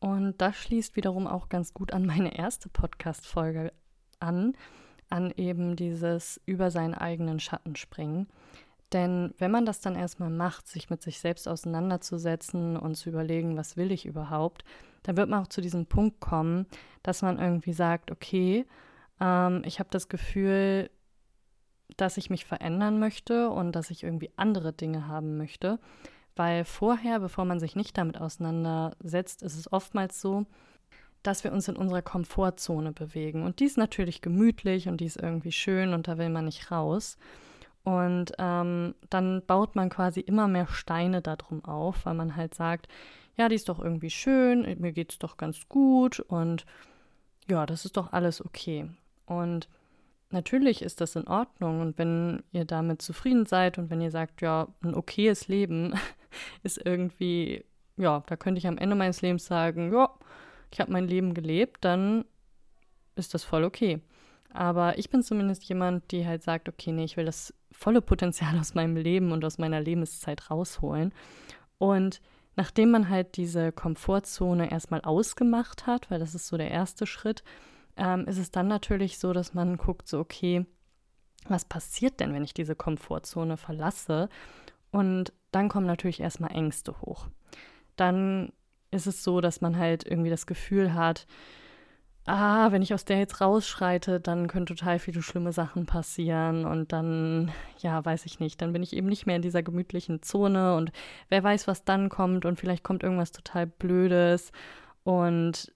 Und 0.00 0.40
das 0.40 0.56
schließt 0.56 0.96
wiederum 0.96 1.26
auch 1.26 1.48
ganz 1.48 1.72
gut 1.72 1.92
an 1.92 2.06
meine 2.06 2.36
erste 2.36 2.68
Podcast-Folge 2.68 3.72
an, 4.20 4.56
an 5.08 5.32
eben 5.36 5.76
dieses 5.76 6.40
über 6.46 6.70
seinen 6.70 6.94
eigenen 6.94 7.40
Schatten 7.40 7.76
springen. 7.76 8.28
Denn 8.92 9.34
wenn 9.38 9.50
man 9.50 9.66
das 9.66 9.80
dann 9.80 9.96
erstmal 9.96 10.30
macht, 10.30 10.68
sich 10.68 10.90
mit 10.90 11.02
sich 11.02 11.18
selbst 11.18 11.48
auseinanderzusetzen 11.48 12.76
und 12.76 12.94
zu 12.94 13.08
überlegen, 13.08 13.56
was 13.56 13.76
will 13.76 13.90
ich 13.90 14.06
überhaupt, 14.06 14.64
dann 15.02 15.16
wird 15.16 15.28
man 15.28 15.42
auch 15.42 15.48
zu 15.48 15.60
diesem 15.60 15.86
Punkt 15.86 16.20
kommen, 16.20 16.66
dass 17.02 17.22
man 17.22 17.38
irgendwie 17.38 17.72
sagt, 17.72 18.10
okay, 18.10 18.64
ähm, 19.20 19.62
ich 19.64 19.80
habe 19.80 19.88
das 19.90 20.08
Gefühl, 20.08 20.90
dass 21.96 22.16
ich 22.16 22.30
mich 22.30 22.44
verändern 22.44 22.98
möchte 22.98 23.50
und 23.50 23.72
dass 23.72 23.90
ich 23.90 24.02
irgendwie 24.02 24.30
andere 24.36 24.72
Dinge 24.72 25.08
haben 25.08 25.36
möchte. 25.36 25.78
Weil 26.34 26.64
vorher, 26.64 27.20
bevor 27.20 27.44
man 27.44 27.60
sich 27.60 27.76
nicht 27.76 27.96
damit 27.96 28.20
auseinandersetzt, 28.20 29.42
ist 29.42 29.56
es 29.56 29.72
oftmals 29.72 30.20
so, 30.20 30.44
dass 31.22 31.44
wir 31.44 31.52
uns 31.52 31.66
in 31.68 31.76
unserer 31.76 32.02
Komfortzone 32.02 32.92
bewegen. 32.92 33.42
Und 33.42 33.60
die 33.60 33.64
ist 33.64 33.78
natürlich 33.78 34.20
gemütlich 34.20 34.88
und 34.88 35.00
die 35.00 35.06
ist 35.06 35.16
irgendwie 35.16 35.52
schön 35.52 35.92
und 35.94 36.08
da 36.08 36.18
will 36.18 36.28
man 36.28 36.44
nicht 36.44 36.70
raus. 36.70 37.16
Und 37.84 38.32
ähm, 38.38 38.94
dann 39.10 39.42
baut 39.46 39.76
man 39.76 39.88
quasi 39.88 40.20
immer 40.20 40.48
mehr 40.48 40.66
Steine 40.66 41.22
darum 41.22 41.64
auf, 41.64 42.04
weil 42.04 42.14
man 42.14 42.36
halt 42.36 42.54
sagt, 42.54 42.88
ja, 43.36 43.48
die 43.48 43.54
ist 43.54 43.68
doch 43.68 43.78
irgendwie 43.78 44.10
schön, 44.10 44.62
mir 44.80 44.92
geht 44.92 45.12
es 45.12 45.18
doch 45.18 45.36
ganz 45.36 45.68
gut 45.68 46.20
und 46.20 46.66
ja, 47.48 47.64
das 47.66 47.84
ist 47.84 47.96
doch 47.96 48.12
alles 48.12 48.44
okay. 48.44 48.90
Und 49.26 49.68
natürlich 50.30 50.82
ist 50.82 51.00
das 51.00 51.16
in 51.16 51.26
Ordnung 51.26 51.80
und 51.80 51.98
wenn 51.98 52.42
ihr 52.52 52.64
damit 52.64 53.02
zufrieden 53.02 53.46
seid 53.46 53.78
und 53.78 53.90
wenn 53.90 54.00
ihr 54.00 54.10
sagt, 54.10 54.40
ja, 54.42 54.68
ein 54.82 54.94
okayes 54.94 55.48
Leben 55.48 55.94
ist 56.62 56.84
irgendwie, 56.84 57.64
ja, 57.96 58.22
da 58.26 58.36
könnte 58.36 58.58
ich 58.58 58.66
am 58.66 58.78
Ende 58.78 58.96
meines 58.96 59.22
Lebens 59.22 59.46
sagen, 59.46 59.92
ja, 59.92 60.10
ich 60.70 60.80
habe 60.80 60.92
mein 60.92 61.08
Leben 61.08 61.34
gelebt, 61.34 61.78
dann 61.84 62.24
ist 63.14 63.34
das 63.34 63.44
voll 63.44 63.64
okay. 63.64 64.00
Aber 64.52 64.98
ich 64.98 65.10
bin 65.10 65.22
zumindest 65.22 65.64
jemand, 65.64 66.10
die 66.12 66.26
halt 66.26 66.42
sagt, 66.42 66.68
okay, 66.68 66.92
nee, 66.92 67.04
ich 67.04 67.16
will 67.16 67.26
das 67.26 67.52
volle 67.72 68.00
Potenzial 68.00 68.58
aus 68.58 68.74
meinem 68.74 68.96
Leben 68.96 69.32
und 69.32 69.44
aus 69.44 69.58
meiner 69.58 69.80
Lebenszeit 69.80 70.50
rausholen. 70.50 71.12
Und 71.78 72.20
nachdem 72.56 72.90
man 72.90 73.10
halt 73.10 73.36
diese 73.36 73.70
Komfortzone 73.70 74.70
erstmal 74.70 75.02
ausgemacht 75.02 75.86
hat, 75.86 76.10
weil 76.10 76.18
das 76.18 76.34
ist 76.34 76.46
so 76.46 76.56
der 76.56 76.70
erste 76.70 77.06
Schritt, 77.06 77.44
ähm, 77.96 78.26
ist 78.26 78.38
es 78.38 78.50
dann 78.50 78.68
natürlich 78.68 79.18
so, 79.18 79.32
dass 79.32 79.54
man 79.54 79.76
guckt, 79.76 80.08
so, 80.08 80.18
okay, 80.18 80.66
was 81.48 81.64
passiert 81.64 82.20
denn, 82.20 82.32
wenn 82.32 82.44
ich 82.44 82.54
diese 82.54 82.74
Komfortzone 82.74 83.56
verlasse? 83.56 84.28
Und 84.90 85.32
dann 85.52 85.68
kommen 85.68 85.86
natürlich 85.86 86.20
erstmal 86.20 86.52
Ängste 86.52 87.00
hoch. 87.00 87.28
Dann 87.96 88.52
ist 88.90 89.06
es 89.06 89.22
so, 89.22 89.40
dass 89.40 89.60
man 89.60 89.76
halt 89.78 90.06
irgendwie 90.06 90.30
das 90.30 90.46
Gefühl 90.46 90.94
hat, 90.94 91.26
ah, 92.26 92.72
wenn 92.72 92.82
ich 92.82 92.92
aus 92.92 93.04
der 93.04 93.18
jetzt 93.18 93.40
rausschreite, 93.40 94.20
dann 94.20 94.48
können 94.48 94.66
total 94.66 94.98
viele 94.98 95.22
schlimme 95.22 95.52
Sachen 95.52 95.86
passieren 95.86 96.64
und 96.64 96.92
dann, 96.92 97.52
ja, 97.78 98.04
weiß 98.04 98.26
ich 98.26 98.40
nicht, 98.40 98.60
dann 98.60 98.72
bin 98.72 98.82
ich 98.82 98.94
eben 98.94 99.06
nicht 99.06 99.26
mehr 99.26 99.36
in 99.36 99.42
dieser 99.42 99.62
gemütlichen 99.62 100.22
Zone 100.22 100.74
und 100.74 100.90
wer 101.28 101.42
weiß, 101.42 101.68
was 101.68 101.84
dann 101.84 102.08
kommt 102.08 102.44
und 102.44 102.58
vielleicht 102.58 102.82
kommt 102.82 103.02
irgendwas 103.04 103.32
total 103.32 103.66
Blödes 103.66 104.50
und 105.04 105.72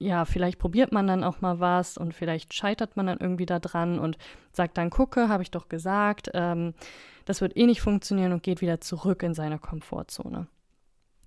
ja, 0.00 0.24
vielleicht 0.24 0.58
probiert 0.58 0.92
man 0.92 1.06
dann 1.06 1.22
auch 1.22 1.42
mal 1.42 1.60
was 1.60 1.98
und 1.98 2.14
vielleicht 2.14 2.54
scheitert 2.54 2.96
man 2.96 3.06
dann 3.06 3.18
irgendwie 3.18 3.44
da 3.44 3.58
dran 3.58 3.98
und 3.98 4.16
sagt 4.50 4.78
dann, 4.78 4.88
gucke, 4.88 5.28
habe 5.28 5.42
ich 5.42 5.50
doch 5.50 5.68
gesagt, 5.68 6.30
ähm, 6.32 6.72
das 7.26 7.42
wird 7.42 7.54
eh 7.54 7.66
nicht 7.66 7.82
funktionieren 7.82 8.32
und 8.32 8.42
geht 8.42 8.62
wieder 8.62 8.80
zurück 8.80 9.22
in 9.22 9.34
seine 9.34 9.58
Komfortzone. 9.58 10.46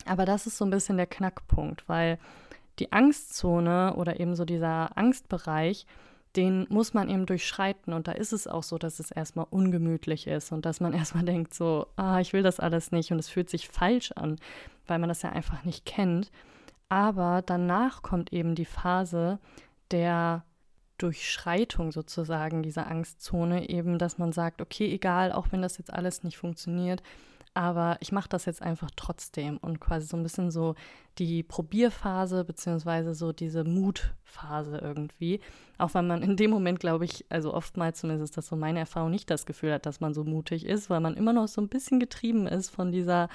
Aber 0.05 0.25
das 0.25 0.47
ist 0.47 0.57
so 0.57 0.65
ein 0.65 0.71
bisschen 0.71 0.97
der 0.97 1.05
Knackpunkt, 1.05 1.87
weil 1.87 2.17
die 2.79 2.91
Angstzone 2.91 3.93
oder 3.95 4.19
eben 4.19 4.35
so 4.35 4.43
dieser 4.43 4.97
Angstbereich, 4.97 5.85
den 6.35 6.65
muss 6.69 6.95
man 6.95 7.09
eben 7.09 7.27
durchschreiten. 7.27 7.93
Und 7.93 8.07
da 8.07 8.13
ist 8.13 8.33
es 8.33 8.47
auch 8.47 8.63
so, 8.63 8.79
dass 8.79 8.99
es 8.99 9.11
erstmal 9.11 9.45
ungemütlich 9.51 10.25
ist 10.25 10.51
und 10.51 10.65
dass 10.65 10.79
man 10.79 10.93
erstmal 10.93 11.25
denkt, 11.25 11.53
so, 11.53 11.85
ah, 11.95 12.19
ich 12.19 12.33
will 12.33 12.41
das 12.41 12.59
alles 12.59 12.91
nicht 12.91 13.11
und 13.11 13.19
es 13.19 13.29
fühlt 13.29 13.51
sich 13.51 13.69
falsch 13.69 14.13
an, 14.13 14.37
weil 14.87 14.97
man 14.97 15.09
das 15.09 15.21
ja 15.21 15.29
einfach 15.29 15.63
nicht 15.63 15.85
kennt. 15.85 16.31
Aber 16.93 17.41
danach 17.43 18.03
kommt 18.03 18.31
eben 18.33 18.53
die 18.53 18.65
Phase 18.65 19.39
der 19.89 20.45
Durchschreitung 20.99 21.91
sozusagen 21.91 22.61
dieser 22.61 22.85
Angstzone, 22.85 23.67
eben, 23.67 23.97
dass 23.97 24.19
man 24.19 24.31
sagt, 24.31 24.61
okay, 24.61 24.93
egal, 24.93 25.31
auch 25.31 25.47
wenn 25.49 25.63
das 25.63 25.79
jetzt 25.79 25.91
alles 25.91 26.21
nicht 26.21 26.37
funktioniert, 26.37 27.01
aber 27.55 27.97
ich 28.01 28.11
mache 28.11 28.29
das 28.29 28.45
jetzt 28.45 28.61
einfach 28.61 28.91
trotzdem 28.95 29.57
und 29.57 29.79
quasi 29.79 30.05
so 30.05 30.15
ein 30.17 30.21
bisschen 30.21 30.51
so 30.51 30.75
die 31.17 31.41
Probierphase 31.41 32.45
beziehungsweise 32.45 33.15
so 33.15 33.31
diese 33.31 33.63
Mutphase 33.63 34.77
irgendwie. 34.77 35.39
Auch 35.79 35.95
wenn 35.95 36.05
man 36.05 36.21
in 36.21 36.37
dem 36.37 36.51
Moment, 36.51 36.79
glaube 36.79 37.05
ich, 37.05 37.25
also 37.29 37.55
oftmals 37.55 38.01
zumindest 38.01 38.29
ist 38.29 38.37
das 38.37 38.45
so 38.45 38.55
meine 38.55 38.77
Erfahrung, 38.77 39.09
nicht 39.09 39.31
das 39.31 39.47
Gefühl 39.47 39.73
hat, 39.73 39.87
dass 39.87 39.99
man 39.99 40.13
so 40.13 40.23
mutig 40.23 40.63
ist, 40.63 40.91
weil 40.91 40.99
man 40.99 41.17
immer 41.17 41.33
noch 41.33 41.47
so 41.47 41.59
ein 41.59 41.69
bisschen 41.69 41.99
getrieben 41.99 42.45
ist 42.45 42.69
von 42.69 42.91
dieser 42.91 43.29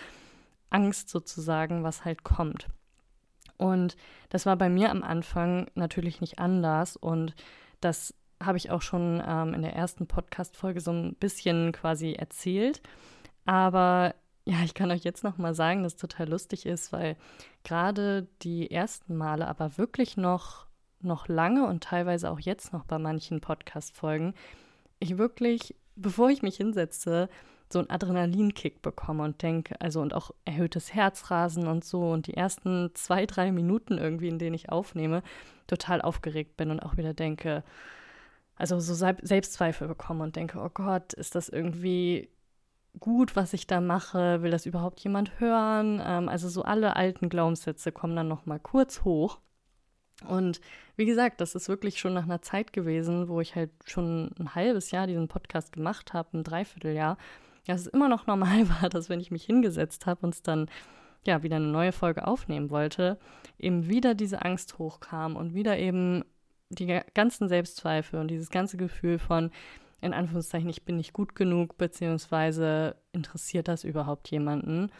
Angst 0.71 1.09
sozusagen, 1.09 1.83
was 1.83 2.05
halt 2.05 2.23
kommt. 2.23 2.69
Und 3.59 3.97
das 4.31 4.47
war 4.47 4.57
bei 4.57 4.71
mir 4.71 4.91
am 4.91 5.03
Anfang 5.03 5.67
natürlich 5.75 6.21
nicht 6.21 6.39
anders 6.39 6.97
und 6.97 7.35
das 7.81 8.15
habe 8.43 8.57
ich 8.57 8.71
auch 8.71 8.83
schon 8.83 9.23
ähm, 9.27 9.53
in 9.53 9.63
der 9.63 9.75
ersten 9.75 10.07
Podcast-Folge 10.07 10.81
so 10.81 10.93
ein 10.93 11.15
bisschen 11.15 11.73
quasi 11.73 12.13
erzählt. 12.13 12.81
Aber 13.45 14.15
ja, 14.45 14.63
ich 14.65 14.75
kann 14.75 14.91
euch 14.91 15.03
jetzt 15.03 15.25
noch 15.25 15.39
mal 15.39 15.55
sagen, 15.55 15.83
dass 15.83 15.95
es 15.95 16.01
total 16.01 16.29
lustig 16.29 16.65
ist, 16.65 16.93
weil 16.93 17.17
gerade 17.65 18.29
die 18.43 18.71
ersten 18.71 19.17
Male, 19.17 19.47
aber 19.47 19.77
wirklich 19.77 20.17
noch, 20.17 20.67
noch 21.01 21.29
lange 21.29 21.67
und 21.67 21.83
teilweise 21.83 22.31
auch 22.31 22.41
jetzt 22.41 22.73
noch 22.73 22.85
bei 22.85 22.99
manchen 22.99 23.41
Podcast-Folgen, 23.41 24.35
ich 25.01 25.19
wirklich, 25.19 25.75
bevor 25.97 26.31
ich 26.31 26.43
mich 26.43 26.57
hinsetze, 26.57 27.29
so 27.73 27.79
einen 27.79 27.91
Adrenalinkick 27.91 28.83
bekomme 28.83 29.25
und 29.25 29.43
denke, 29.43 29.81
also 29.81 30.01
und 30.01 30.15
auch 30.15 30.31
erhöhtes 30.45 30.95
Herzrasen 30.95 31.67
und 31.67 31.85
so 31.85 32.11
und 32.11 32.27
die 32.27 32.35
ersten 32.35 32.91
zwei, 32.95 33.27
drei 33.27 33.53
Minuten 33.53 33.99
irgendwie, 33.99 34.29
in 34.29 34.39
denen 34.39 34.55
ich 34.55 34.71
aufnehme, 34.71 35.23
total 35.67 36.01
aufgeregt 36.01 36.57
bin 36.57 36.71
und 36.71 36.81
auch 36.81 36.97
wieder 36.97 37.15
denke, 37.15 37.63
also 38.57 38.81
so 38.81 38.95
Selbstzweifel 38.95 39.87
bekomme 39.87 40.25
und 40.25 40.37
denke, 40.37 40.59
oh 40.59 40.71
Gott, 40.73 41.13
ist 41.13 41.35
das 41.35 41.49
irgendwie, 41.49 42.29
gut, 42.99 43.37
was 43.37 43.53
ich 43.53 43.67
da 43.67 43.81
mache? 43.81 44.43
Will 44.43 44.51
das 44.51 44.67
überhaupt 44.67 45.01
jemand 45.01 45.39
hören? 45.41 46.03
Ähm, 46.05 46.29
also 46.29 46.49
so 46.49 46.63
alle 46.63 46.97
alten 46.97 47.29
Glaubenssätze 47.29 47.93
kommen 47.93 48.17
dann 48.17 48.29
noch 48.29 48.47
mal 48.47 48.59
kurz 48.59 49.05
hoch. 49.05 49.39
Und 50.27 50.61
wie 50.97 51.05
gesagt, 51.05 51.41
das 51.41 51.55
ist 51.55 51.69
wirklich 51.69 52.01
schon 52.01 52.13
nach 52.15 52.25
einer 52.25 52.43
Zeit 52.43 52.73
gewesen, 52.73 53.29
wo 53.29 53.41
ich 53.41 53.55
halt 53.55 53.71
schon 53.85 54.33
ein 54.39 54.55
halbes 54.55 54.91
Jahr 54.91 55.07
diesen 55.07 55.29
Podcast 55.29 55.73
gemacht 55.73 56.13
habe, 56.13 56.39
ein 56.39 56.45
Dreivierteljahr, 56.45 57.17
dass 57.69 57.83
es 57.83 57.87
immer 57.87 58.09
noch 58.09 58.27
normal 58.27 58.69
war, 58.81 58.89
dass 58.89 59.09
wenn 59.09 59.21
ich 59.21 59.31
mich 59.31 59.45
hingesetzt 59.45 60.07
habe 60.07 60.27
und 60.27 60.35
es 60.35 60.43
dann 60.43 60.71
ja 61.27 61.43
wieder 61.43 61.57
eine 61.57 61.67
neue 61.67 61.93
Folge 61.93 62.27
aufnehmen 62.27 62.71
wollte, 62.71 63.19
eben 63.59 63.89
wieder 63.89 64.15
diese 64.15 64.43
Angst 64.43 64.79
hochkam 64.79 65.37
und 65.37 65.55
wieder 65.55 65.79
eben 65.79 66.25
die 66.71 67.01
ganzen 67.15 67.49
Selbstzweifel 67.49 68.21
und 68.21 68.29
dieses 68.29 68.51
ganze 68.51 68.77
Gefühl 68.77 69.19
von, 69.19 69.51
in 70.01 70.13
Anführungszeichen, 70.13 70.69
ich 70.69 70.85
bin 70.85 70.97
nicht 70.97 71.13
gut 71.13 71.35
genug, 71.35 71.77
beziehungsweise 71.79 72.97
interessiert 73.13 73.69
das 73.69 73.85
überhaupt 73.85 74.31
jemanden? 74.31 74.91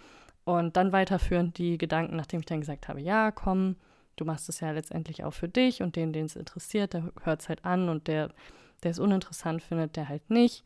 Und 0.45 0.77
dann 0.77 0.93
weiterführend 0.93 1.59
die 1.59 1.77
Gedanken, 1.77 2.17
nachdem 2.17 2.41
ich 2.41 2.47
dann 2.47 2.61
gesagt 2.61 2.89
habe, 2.89 3.01
ja, 3.01 3.31
komm, 3.31 3.77
du 4.17 4.25
machst 4.25 4.49
es 4.49 4.61
ja 4.61 4.71
letztendlich 4.71 5.25
auch 5.25 5.35
für 5.35 5.49
dich 5.49 5.83
und 5.83 5.95
den, 5.95 6.13
den 6.13 6.25
es 6.25 6.37
interessiert, 6.37 6.95
der 6.95 7.13
hört 7.23 7.43
es 7.43 7.49
halt 7.49 7.65
an 7.65 7.89
und 7.89 8.09
der, 8.09 8.31
der 8.83 8.91
es 8.91 8.99
uninteressant 8.99 9.63
findet, 9.63 9.97
der 9.97 10.09
halt 10.09 10.31
nicht. 10.31 10.65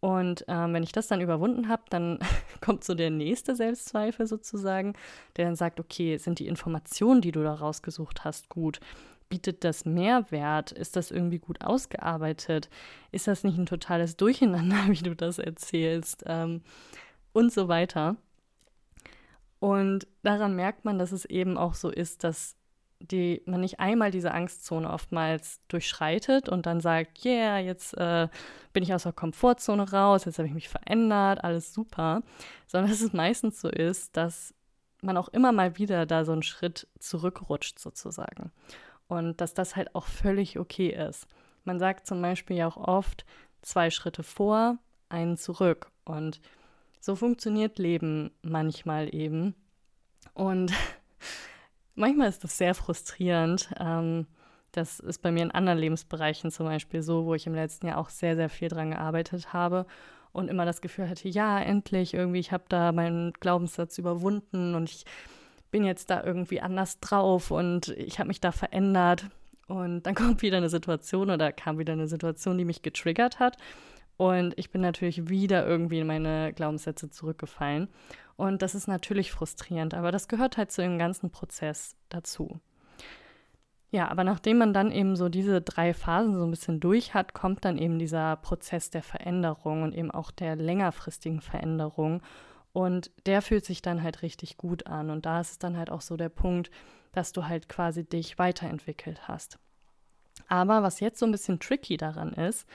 Und 0.00 0.44
ähm, 0.46 0.74
wenn 0.74 0.82
ich 0.82 0.92
das 0.92 1.08
dann 1.08 1.20
überwunden 1.20 1.68
habe, 1.68 1.82
dann 1.90 2.18
kommt 2.60 2.84
so 2.84 2.94
der 2.94 3.10
nächste 3.10 3.56
Selbstzweifel 3.56 4.26
sozusagen, 4.26 4.94
der 5.36 5.46
dann 5.46 5.56
sagt, 5.56 5.80
okay, 5.80 6.16
sind 6.18 6.38
die 6.38 6.46
Informationen, 6.46 7.20
die 7.20 7.32
du 7.32 7.42
da 7.42 7.54
rausgesucht 7.54 8.24
hast, 8.24 8.48
gut? 8.48 8.80
Bietet 9.28 9.64
das 9.64 9.84
Mehrwert? 9.84 10.70
Ist 10.70 10.94
das 10.94 11.10
irgendwie 11.10 11.40
gut 11.40 11.60
ausgearbeitet? 11.60 12.68
Ist 13.10 13.26
das 13.26 13.42
nicht 13.42 13.58
ein 13.58 13.66
totales 13.66 14.16
Durcheinander, 14.16 14.76
wie 14.88 15.02
du 15.02 15.16
das 15.16 15.38
erzählst? 15.38 16.22
Ähm, 16.26 16.62
und 17.32 17.52
so 17.52 17.68
weiter. 17.68 18.16
Und 19.58 20.06
daran 20.22 20.54
merkt 20.54 20.84
man, 20.84 20.98
dass 20.98 21.12
es 21.12 21.24
eben 21.24 21.58
auch 21.58 21.74
so 21.74 21.90
ist, 21.90 22.24
dass 22.24 22.56
die 23.00 23.42
man 23.46 23.60
nicht 23.60 23.80
einmal 23.80 24.10
diese 24.10 24.32
Angstzone 24.32 24.90
oftmals 24.90 25.60
durchschreitet 25.68 26.48
und 26.48 26.66
dann 26.66 26.80
sagt, 26.80 27.24
yeah, 27.24 27.58
jetzt 27.58 27.94
äh, 27.96 28.28
bin 28.72 28.82
ich 28.82 28.94
aus 28.94 29.04
der 29.04 29.12
Komfortzone 29.12 29.90
raus, 29.90 30.24
jetzt 30.24 30.38
habe 30.38 30.48
ich 30.48 30.54
mich 30.54 30.68
verändert, 30.68 31.44
alles 31.44 31.72
super, 31.72 32.22
sondern 32.66 32.90
dass 32.90 33.00
es 33.00 33.12
meistens 33.12 33.60
so 33.60 33.68
ist, 33.68 34.16
dass 34.16 34.54
man 35.02 35.16
auch 35.16 35.28
immer 35.28 35.52
mal 35.52 35.78
wieder 35.78 36.06
da 36.06 36.24
so 36.24 36.32
einen 36.32 36.42
Schritt 36.42 36.88
zurückrutscht 36.98 37.78
sozusagen. 37.78 38.50
Und 39.08 39.40
dass 39.40 39.54
das 39.54 39.76
halt 39.76 39.94
auch 39.94 40.06
völlig 40.06 40.58
okay 40.58 40.88
ist. 40.88 41.28
Man 41.64 41.78
sagt 41.78 42.06
zum 42.06 42.20
Beispiel 42.20 42.56
ja 42.56 42.66
auch 42.66 42.76
oft 42.76 43.24
zwei 43.62 43.90
Schritte 43.90 44.22
vor, 44.22 44.78
einen 45.08 45.36
zurück. 45.36 45.90
Und 46.04 46.40
so 47.00 47.14
funktioniert 47.14 47.78
Leben 47.78 48.32
manchmal 48.42 49.14
eben. 49.14 49.54
Und 50.34 50.72
manchmal 51.96 52.28
ist 52.28 52.44
das 52.44 52.56
sehr 52.56 52.74
frustrierend. 52.74 53.68
Ähm, 53.78 54.26
das 54.72 55.00
ist 55.00 55.22
bei 55.22 55.32
mir 55.32 55.42
in 55.42 55.50
anderen 55.50 55.78
Lebensbereichen 55.78 56.50
zum 56.50 56.66
Beispiel 56.66 57.02
so, 57.02 57.24
wo 57.24 57.34
ich 57.34 57.46
im 57.46 57.54
letzten 57.54 57.86
Jahr 57.86 57.98
auch 57.98 58.10
sehr, 58.10 58.36
sehr 58.36 58.50
viel 58.50 58.68
dran 58.68 58.90
gearbeitet 58.90 59.52
habe 59.52 59.86
und 60.32 60.48
immer 60.48 60.66
das 60.66 60.82
Gefühl 60.82 61.08
hatte, 61.08 61.28
ja, 61.28 61.58
endlich 61.58 62.12
irgendwie, 62.12 62.40
ich 62.40 62.52
habe 62.52 62.64
da 62.68 62.92
meinen 62.92 63.32
Glaubenssatz 63.32 63.96
überwunden 63.96 64.74
und 64.74 64.90
ich 64.90 65.06
bin 65.70 65.84
jetzt 65.84 66.10
da 66.10 66.22
irgendwie 66.22 66.60
anders 66.60 67.00
drauf 67.00 67.50
und 67.50 67.88
ich 67.88 68.18
habe 68.18 68.28
mich 68.28 68.40
da 68.40 68.52
verändert. 68.52 69.26
Und 69.66 70.02
dann 70.02 70.14
kommt 70.14 70.42
wieder 70.42 70.58
eine 70.58 70.68
Situation 70.68 71.30
oder 71.30 71.52
kam 71.52 71.78
wieder 71.78 71.94
eine 71.94 72.06
Situation, 72.06 72.58
die 72.58 72.64
mich 72.64 72.82
getriggert 72.82 73.40
hat. 73.40 73.56
Und 74.18 74.54
ich 74.56 74.70
bin 74.70 74.80
natürlich 74.80 75.28
wieder 75.28 75.66
irgendwie 75.66 76.00
in 76.00 76.06
meine 76.06 76.52
Glaubenssätze 76.52 77.10
zurückgefallen. 77.10 77.88
Und 78.36 78.62
das 78.62 78.74
ist 78.74 78.86
natürlich 78.86 79.32
frustrierend, 79.32 79.94
aber 79.94 80.12
das 80.12 80.28
gehört 80.28 80.56
halt 80.56 80.70
zu 80.70 80.82
dem 80.82 80.98
ganzen 80.98 81.30
Prozess 81.30 81.96
dazu. 82.08 82.60
Ja, 83.90 84.08
aber 84.08 84.24
nachdem 84.24 84.58
man 84.58 84.74
dann 84.74 84.90
eben 84.90 85.16
so 85.16 85.28
diese 85.28 85.62
drei 85.62 85.94
Phasen 85.94 86.36
so 86.36 86.44
ein 86.44 86.50
bisschen 86.50 86.80
durch 86.80 87.14
hat, 87.14 87.32
kommt 87.34 87.64
dann 87.64 87.78
eben 87.78 87.98
dieser 87.98 88.36
Prozess 88.36 88.90
der 88.90 89.02
Veränderung 89.02 89.82
und 89.84 89.94
eben 89.94 90.10
auch 90.10 90.30
der 90.30 90.56
längerfristigen 90.56 91.40
Veränderung. 91.40 92.20
Und 92.72 93.10
der 93.24 93.40
fühlt 93.40 93.64
sich 93.64 93.80
dann 93.80 94.02
halt 94.02 94.20
richtig 94.20 94.58
gut 94.58 94.86
an. 94.86 95.08
Und 95.08 95.24
da 95.24 95.40
ist 95.40 95.52
es 95.52 95.58
dann 95.58 95.78
halt 95.78 95.90
auch 95.90 96.02
so 96.02 96.16
der 96.16 96.28
Punkt, 96.28 96.70
dass 97.12 97.32
du 97.32 97.46
halt 97.46 97.70
quasi 97.70 98.04
dich 98.04 98.38
weiterentwickelt 98.38 99.28
hast. 99.28 99.58
Aber 100.48 100.82
was 100.82 101.00
jetzt 101.00 101.18
so 101.18 101.24
ein 101.24 101.32
bisschen 101.32 101.58
tricky 101.58 101.96
daran 101.96 102.34
ist, 102.34 102.66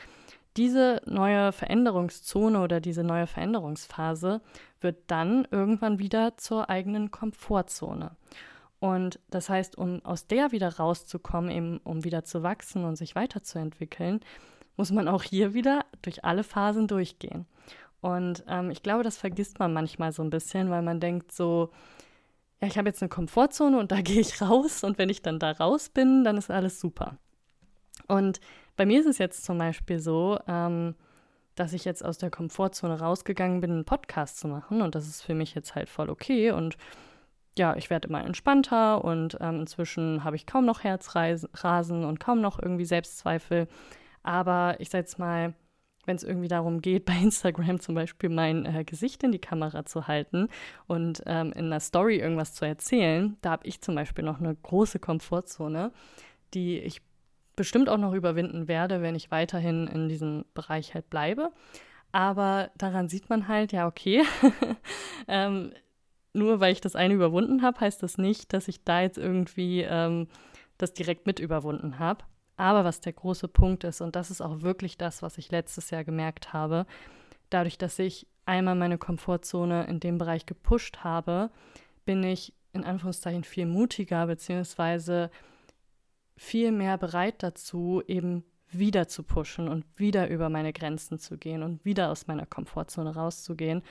diese 0.57 1.01
neue 1.05 1.51
Veränderungszone 1.51 2.61
oder 2.61 2.81
diese 2.81 3.03
neue 3.03 3.27
Veränderungsphase 3.27 4.41
wird 4.81 4.97
dann 5.07 5.47
irgendwann 5.51 5.99
wieder 5.99 6.37
zur 6.37 6.69
eigenen 6.69 7.11
Komfortzone. 7.11 8.11
Und 8.79 9.19
das 9.29 9.47
heißt, 9.47 9.77
um 9.77 10.03
aus 10.03 10.27
der 10.27 10.51
wieder 10.51 10.77
rauszukommen, 10.77 11.51
eben 11.51 11.77
um 11.83 12.03
wieder 12.03 12.23
zu 12.23 12.43
wachsen 12.43 12.83
und 12.83 12.95
sich 12.95 13.15
weiterzuentwickeln, 13.15 14.21
muss 14.75 14.91
man 14.91 15.07
auch 15.07 15.23
hier 15.23 15.53
wieder 15.53 15.85
durch 16.01 16.25
alle 16.25 16.43
Phasen 16.43 16.87
durchgehen. 16.87 17.45
Und 18.01 18.43
ähm, 18.47 18.71
ich 18.71 18.81
glaube, 18.81 19.03
das 19.03 19.17
vergisst 19.17 19.59
man 19.59 19.73
manchmal 19.73 20.11
so 20.11 20.23
ein 20.23 20.31
bisschen, 20.31 20.71
weil 20.71 20.81
man 20.81 20.99
denkt 20.99 21.31
so, 21.31 21.69
ja, 22.59 22.67
ich 22.67 22.77
habe 22.77 22.89
jetzt 22.89 23.01
eine 23.01 23.09
Komfortzone 23.09 23.77
und 23.77 23.91
da 23.91 24.01
gehe 24.01 24.19
ich 24.19 24.41
raus 24.41 24.83
und 24.83 24.97
wenn 24.97 25.09
ich 25.09 25.21
dann 25.21 25.39
da 25.39 25.51
raus 25.51 25.89
bin, 25.89 26.23
dann 26.23 26.37
ist 26.37 26.49
alles 26.49 26.79
super. 26.79 27.17
Und 28.07 28.39
bei 28.81 28.87
mir 28.87 28.99
ist 28.99 29.05
es 29.05 29.19
jetzt 29.19 29.45
zum 29.45 29.59
Beispiel 29.59 29.99
so, 29.99 30.39
ähm, 30.47 30.95
dass 31.53 31.73
ich 31.73 31.85
jetzt 31.85 32.03
aus 32.03 32.17
der 32.17 32.31
Komfortzone 32.31 32.99
rausgegangen 32.99 33.61
bin, 33.61 33.69
einen 33.69 33.85
Podcast 33.85 34.39
zu 34.39 34.47
machen. 34.47 34.81
Und 34.81 34.95
das 34.95 35.07
ist 35.07 35.21
für 35.21 35.35
mich 35.35 35.53
jetzt 35.53 35.75
halt 35.75 35.87
voll 35.87 36.09
okay. 36.09 36.49
Und 36.49 36.77
ja, 37.55 37.75
ich 37.75 37.91
werde 37.91 38.07
immer 38.07 38.25
entspannter 38.25 39.05
und 39.05 39.37
ähm, 39.39 39.59
inzwischen 39.59 40.23
habe 40.23 40.35
ich 40.35 40.47
kaum 40.47 40.65
noch 40.65 40.83
Herzrasen 40.83 42.05
und 42.05 42.19
kaum 42.19 42.41
noch 42.41 42.57
irgendwie 42.57 42.85
Selbstzweifel. 42.85 43.67
Aber 44.23 44.77
ich 44.79 44.89
sage 44.89 45.03
jetzt 45.03 45.19
mal, 45.19 45.53
wenn 46.07 46.15
es 46.15 46.23
irgendwie 46.23 46.47
darum 46.47 46.81
geht, 46.81 47.05
bei 47.05 47.13
Instagram 47.21 47.81
zum 47.81 47.93
Beispiel 47.93 48.29
mein 48.29 48.65
äh, 48.65 48.83
Gesicht 48.83 49.21
in 49.21 49.31
die 49.31 49.37
Kamera 49.37 49.85
zu 49.85 50.07
halten 50.07 50.47
und 50.87 51.21
ähm, 51.27 51.53
in 51.53 51.65
einer 51.65 51.81
Story 51.81 52.15
irgendwas 52.15 52.55
zu 52.55 52.65
erzählen, 52.65 53.37
da 53.43 53.51
habe 53.51 53.67
ich 53.67 53.79
zum 53.79 53.93
Beispiel 53.93 54.25
noch 54.25 54.39
eine 54.39 54.55
große 54.55 54.97
Komfortzone, 54.97 55.91
die 56.55 56.79
ich 56.79 57.03
bestimmt 57.61 57.89
auch 57.89 57.99
noch 57.99 58.13
überwinden 58.13 58.67
werde, 58.67 59.03
wenn 59.03 59.13
ich 59.13 59.29
weiterhin 59.29 59.85
in 59.85 60.09
diesem 60.09 60.45
Bereich 60.55 60.95
halt 60.95 61.11
bleibe. 61.11 61.51
Aber 62.11 62.71
daran 62.75 63.07
sieht 63.07 63.29
man 63.29 63.47
halt, 63.47 63.71
ja, 63.71 63.85
okay, 63.85 64.23
ähm, 65.27 65.71
nur 66.33 66.59
weil 66.59 66.73
ich 66.73 66.81
das 66.81 66.95
eine 66.95 67.13
überwunden 67.13 67.61
habe, 67.61 67.79
heißt 67.79 68.01
das 68.01 68.17
nicht, 68.17 68.51
dass 68.51 68.67
ich 68.67 68.83
da 68.83 69.01
jetzt 69.01 69.19
irgendwie 69.19 69.81
ähm, 69.81 70.27
das 70.79 70.93
direkt 70.93 71.27
mit 71.27 71.39
überwunden 71.39 71.99
habe. 71.99 72.23
Aber 72.57 72.83
was 72.83 72.99
der 72.99 73.13
große 73.13 73.47
Punkt 73.47 73.83
ist, 73.83 74.01
und 74.01 74.15
das 74.15 74.31
ist 74.31 74.41
auch 74.41 74.63
wirklich 74.63 74.97
das, 74.97 75.21
was 75.21 75.37
ich 75.37 75.51
letztes 75.51 75.91
Jahr 75.91 76.03
gemerkt 76.03 76.53
habe, 76.53 76.87
dadurch, 77.51 77.77
dass 77.77 77.99
ich 77.99 78.25
einmal 78.47 78.73
meine 78.73 78.97
Komfortzone 78.97 79.85
in 79.85 79.99
dem 79.99 80.17
Bereich 80.17 80.47
gepusht 80.47 81.03
habe, 81.03 81.51
bin 82.05 82.23
ich 82.23 82.55
in 82.73 82.83
Anführungszeichen 82.83 83.43
viel 83.43 83.67
mutiger, 83.67 84.25
beziehungsweise 84.25 85.29
viel 86.41 86.71
mehr 86.71 86.97
bereit 86.97 87.43
dazu, 87.43 88.01
eben 88.07 88.43
wieder 88.71 89.07
zu 89.07 89.21
pushen 89.21 89.67
und 89.67 89.85
wieder 89.95 90.27
über 90.27 90.49
meine 90.49 90.73
Grenzen 90.73 91.19
zu 91.19 91.37
gehen 91.37 91.61
und 91.61 91.85
wieder 91.85 92.09
aus 92.09 92.25
meiner 92.25 92.47
Komfortzone 92.47 93.13
rauszugehen. 93.13 93.83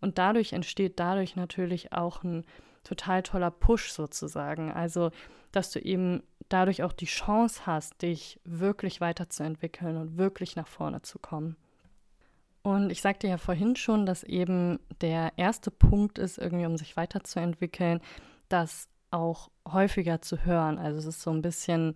Und 0.00 0.16
dadurch 0.16 0.52
entsteht 0.52 1.00
dadurch 1.00 1.34
natürlich 1.34 1.92
auch 1.92 2.22
ein 2.22 2.44
total 2.84 3.24
toller 3.24 3.50
Push 3.50 3.90
sozusagen. 3.90 4.70
Also, 4.70 5.10
dass 5.50 5.72
du 5.72 5.80
eben 5.80 6.22
dadurch 6.48 6.84
auch 6.84 6.92
die 6.92 7.06
Chance 7.06 7.66
hast, 7.66 8.00
dich 8.02 8.40
wirklich 8.44 9.00
weiterzuentwickeln 9.00 9.96
und 9.96 10.16
wirklich 10.16 10.54
nach 10.54 10.68
vorne 10.68 11.02
zu 11.02 11.18
kommen. 11.18 11.56
Und 12.62 12.90
ich 12.90 13.02
sagte 13.02 13.26
ja 13.26 13.36
vorhin 13.36 13.74
schon, 13.74 14.06
dass 14.06 14.22
eben 14.22 14.78
der 15.00 15.32
erste 15.36 15.72
Punkt 15.72 16.18
ist, 16.18 16.38
irgendwie 16.38 16.66
um 16.66 16.76
sich 16.76 16.96
weiterzuentwickeln, 16.96 18.00
dass 18.48 18.88
auch 19.16 19.50
häufiger 19.66 20.20
zu 20.20 20.44
hören. 20.44 20.78
Also 20.78 20.98
es 20.98 21.06
ist 21.06 21.22
so 21.22 21.30
ein 21.30 21.42
bisschen 21.42 21.94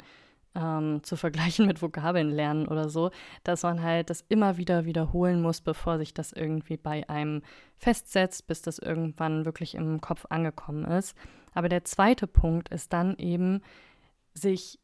ähm, 0.54 1.02
zu 1.02 1.16
vergleichen 1.16 1.66
mit 1.68 1.82
Vokabeln 1.82 2.30
lernen 2.30 2.66
oder 2.66 2.88
so, 2.88 3.10
dass 3.44 3.62
man 3.62 3.82
halt 3.82 4.10
das 4.10 4.24
immer 4.28 4.56
wieder 4.56 4.84
wiederholen 4.84 5.42
muss, 5.42 5.60
bevor 5.60 5.98
sich 5.98 6.14
das 6.14 6.32
irgendwie 6.32 6.76
bei 6.76 7.08
einem 7.08 7.42
festsetzt, 7.76 8.46
bis 8.46 8.62
das 8.62 8.78
irgendwann 8.78 9.44
wirklich 9.44 9.74
im 9.74 10.00
Kopf 10.00 10.26
angekommen 10.30 10.84
ist. 10.84 11.16
Aber 11.54 11.68
der 11.68 11.84
zweite 11.84 12.26
Punkt 12.26 12.68
ist 12.68 12.92
dann 12.92 13.16
eben, 13.18 13.62
sich 14.34 14.78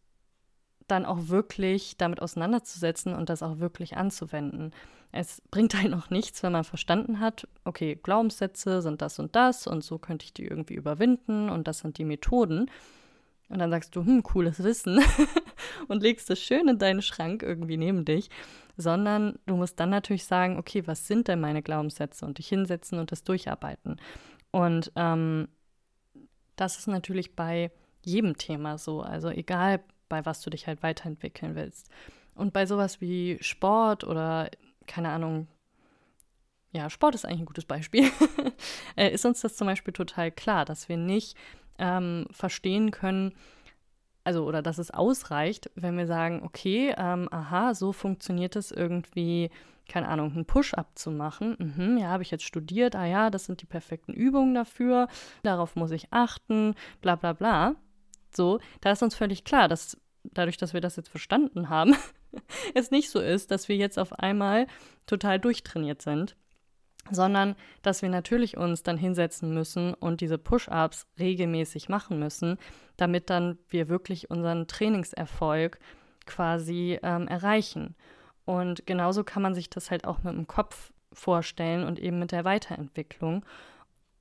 dann 0.86 1.04
auch 1.04 1.28
wirklich 1.28 1.96
damit 1.96 2.20
auseinanderzusetzen 2.22 3.14
und 3.14 3.28
das 3.28 3.42
auch 3.42 3.58
wirklich 3.58 3.96
anzuwenden. 3.96 4.72
Es 5.12 5.42
bringt 5.50 5.74
halt 5.74 5.90
noch 5.90 6.10
nichts, 6.10 6.42
wenn 6.42 6.52
man 6.52 6.64
verstanden 6.64 7.20
hat, 7.20 7.48
okay, 7.64 7.98
Glaubenssätze 8.00 8.82
sind 8.82 9.02
das 9.02 9.18
und 9.18 9.34
das 9.34 9.66
und 9.66 9.82
so 9.82 9.98
könnte 9.98 10.24
ich 10.24 10.32
die 10.32 10.44
irgendwie 10.44 10.74
überwinden 10.74 11.48
und 11.48 11.68
das 11.68 11.78
sind 11.78 11.98
die 11.98 12.04
Methoden. 12.04 12.70
Und 13.48 13.60
dann 13.60 13.70
sagst 13.70 13.94
du, 13.94 14.04
hm, 14.04 14.24
cooles 14.24 14.62
Wissen 14.62 15.00
und 15.88 16.02
legst 16.02 16.28
es 16.30 16.40
schön 16.40 16.66
in 16.66 16.78
deinen 16.78 17.02
Schrank 17.02 17.42
irgendwie 17.42 17.76
neben 17.76 18.04
dich. 18.04 18.28
sondern 18.76 19.38
du 19.46 19.56
musst 19.56 19.80
dann 19.80 19.90
natürlich 19.90 20.24
sagen, 20.24 20.58
okay, 20.58 20.86
was 20.86 21.06
sind 21.06 21.28
denn 21.28 21.40
meine 21.40 21.62
Glaubenssätze 21.62 22.26
und 22.26 22.38
dich 22.38 22.48
hinsetzen 22.48 22.98
und 22.98 23.10
das 23.12 23.24
durcharbeiten. 23.24 24.00
Und 24.50 24.92
ähm, 24.96 25.48
das 26.56 26.78
ist 26.78 26.88
natürlich 26.88 27.36
bei 27.36 27.70
jedem 28.04 28.36
Thema 28.36 28.78
so, 28.78 29.00
also 29.00 29.28
egal, 29.28 29.80
bei 30.08 30.24
was 30.24 30.40
du 30.40 30.50
dich 30.50 30.66
halt 30.66 30.82
weiterentwickeln 30.82 31.54
willst. 31.54 31.90
Und 32.34 32.52
bei 32.52 32.66
sowas 32.66 33.00
wie 33.00 33.38
Sport 33.40 34.04
oder, 34.04 34.50
keine 34.86 35.10
Ahnung, 35.10 35.48
ja, 36.72 36.90
Sport 36.90 37.14
ist 37.14 37.24
eigentlich 37.24 37.40
ein 37.40 37.46
gutes 37.46 37.64
Beispiel, 37.64 38.10
äh, 38.96 39.10
ist 39.10 39.24
uns 39.24 39.40
das 39.40 39.56
zum 39.56 39.66
Beispiel 39.66 39.94
total 39.94 40.30
klar, 40.30 40.64
dass 40.64 40.88
wir 40.88 40.96
nicht 40.96 41.36
ähm, 41.78 42.26
verstehen 42.30 42.90
können, 42.90 43.32
also 44.24 44.44
oder 44.44 44.60
dass 44.60 44.78
es 44.78 44.90
ausreicht, 44.90 45.70
wenn 45.74 45.96
wir 45.96 46.06
sagen, 46.06 46.42
okay, 46.42 46.94
ähm, 46.98 47.28
aha, 47.30 47.74
so 47.74 47.92
funktioniert 47.92 48.56
es 48.56 48.72
irgendwie, 48.72 49.50
keine 49.88 50.08
Ahnung, 50.08 50.32
einen 50.32 50.46
Push-up 50.46 50.98
zu 50.98 51.10
machen. 51.12 51.56
Mhm, 51.58 51.98
ja, 51.98 52.08
habe 52.08 52.24
ich 52.24 52.32
jetzt 52.32 52.44
studiert, 52.44 52.96
ah 52.96 53.06
ja, 53.06 53.30
das 53.30 53.46
sind 53.46 53.62
die 53.62 53.66
perfekten 53.66 54.12
Übungen 54.12 54.54
dafür, 54.54 55.08
darauf 55.44 55.76
muss 55.76 55.92
ich 55.92 56.12
achten, 56.12 56.74
bla 57.00 57.14
bla 57.14 57.32
bla. 57.32 57.76
So, 58.36 58.60
da 58.80 58.92
ist 58.92 59.02
uns 59.02 59.14
völlig 59.14 59.44
klar, 59.44 59.68
dass 59.68 59.96
dadurch, 60.22 60.56
dass 60.56 60.74
wir 60.74 60.80
das 60.80 60.96
jetzt 60.96 61.08
verstanden 61.08 61.68
haben, 61.68 61.96
es 62.74 62.90
nicht 62.90 63.10
so 63.10 63.20
ist, 63.20 63.50
dass 63.50 63.68
wir 63.68 63.76
jetzt 63.76 63.98
auf 63.98 64.12
einmal 64.12 64.66
total 65.06 65.40
durchtrainiert 65.40 66.02
sind 66.02 66.36
sondern 67.10 67.54
dass 67.82 68.02
wir 68.02 68.08
natürlich 68.08 68.56
uns 68.56 68.82
dann 68.82 68.96
hinsetzen 68.96 69.52
müssen 69.52 69.94
und 69.94 70.20
diese 70.20 70.38
Push-ups 70.38 71.06
regelmäßig 71.18 71.88
machen 71.88 72.18
müssen, 72.18 72.58
damit 72.96 73.30
dann 73.30 73.58
wir 73.68 73.88
wirklich 73.88 74.30
unseren 74.30 74.66
Trainingserfolg 74.66 75.78
quasi 76.26 76.98
ähm, 77.02 77.28
erreichen. 77.28 77.94
Und 78.44 78.86
genauso 78.86 79.24
kann 79.24 79.42
man 79.42 79.54
sich 79.54 79.70
das 79.70 79.90
halt 79.90 80.06
auch 80.06 80.22
mit 80.22 80.34
dem 80.34 80.46
Kopf 80.46 80.92
vorstellen 81.12 81.84
und 81.84 81.98
eben 81.98 82.18
mit 82.18 82.32
der 82.32 82.44
Weiterentwicklung. 82.44 83.44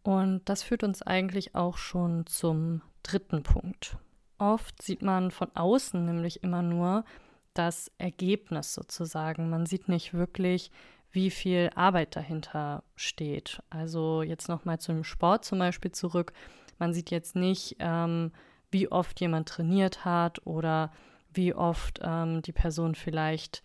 Und 0.04 0.42
das 0.46 0.64
führt 0.64 0.84
uns 0.84 1.02
eigentlich 1.02 1.56
auch 1.56 1.78
schon 1.78 2.26
zum 2.26 2.82
dritten 3.04 3.44
Punkt. 3.44 3.98
Oft 4.38 4.82
sieht 4.82 5.02
man 5.02 5.32
von 5.32 5.50
außen 5.56 6.04
nämlich 6.04 6.44
immer 6.44 6.62
nur 6.62 7.06
das 7.54 7.92
Ergebnis 7.98 8.74
sozusagen. 8.74 9.50
Man 9.50 9.66
sieht 9.66 9.88
nicht 9.88 10.14
wirklich, 10.14 10.72
wie 11.12 11.32
viel 11.32 11.70
Arbeit 11.76 12.16
dahinter 12.16 12.84
steht. 12.96 13.62
Also 13.70 14.22
jetzt 14.22 14.50
nochmal 14.50 14.80
zum 14.80 15.04
Sport 15.04 15.46
zum 15.46 15.60
Beispiel 15.60 15.92
zurück. 15.92 16.34
Man 16.78 16.94
sieht 16.94 17.10
jetzt 17.10 17.36
nicht, 17.36 17.78
ähm, 17.80 18.32
wie 18.70 18.92
oft 18.92 19.22
jemand 19.22 19.48
trainiert 19.48 20.04
hat 20.04 20.46
oder 20.46 20.92
wie 21.34 21.54
oft 21.54 22.02
ähm, 22.04 22.42
die 22.42 22.52
Person 22.52 22.96
vielleicht 22.96 23.64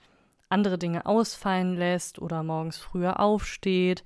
andere 0.48 0.78
Dinge 0.78 1.06
ausfallen 1.06 1.76
lässt 1.76 2.20
oder 2.20 2.42
morgens 2.42 2.78
früher 2.78 3.18
aufsteht 3.18 4.04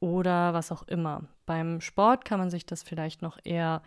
oder 0.00 0.54
was 0.54 0.72
auch 0.72 0.82
immer. 0.84 1.24
Beim 1.44 1.80
Sport 1.80 2.24
kann 2.24 2.38
man 2.38 2.50
sich 2.50 2.64
das 2.64 2.82
vielleicht 2.82 3.22
noch 3.22 3.38
eher 3.44 3.82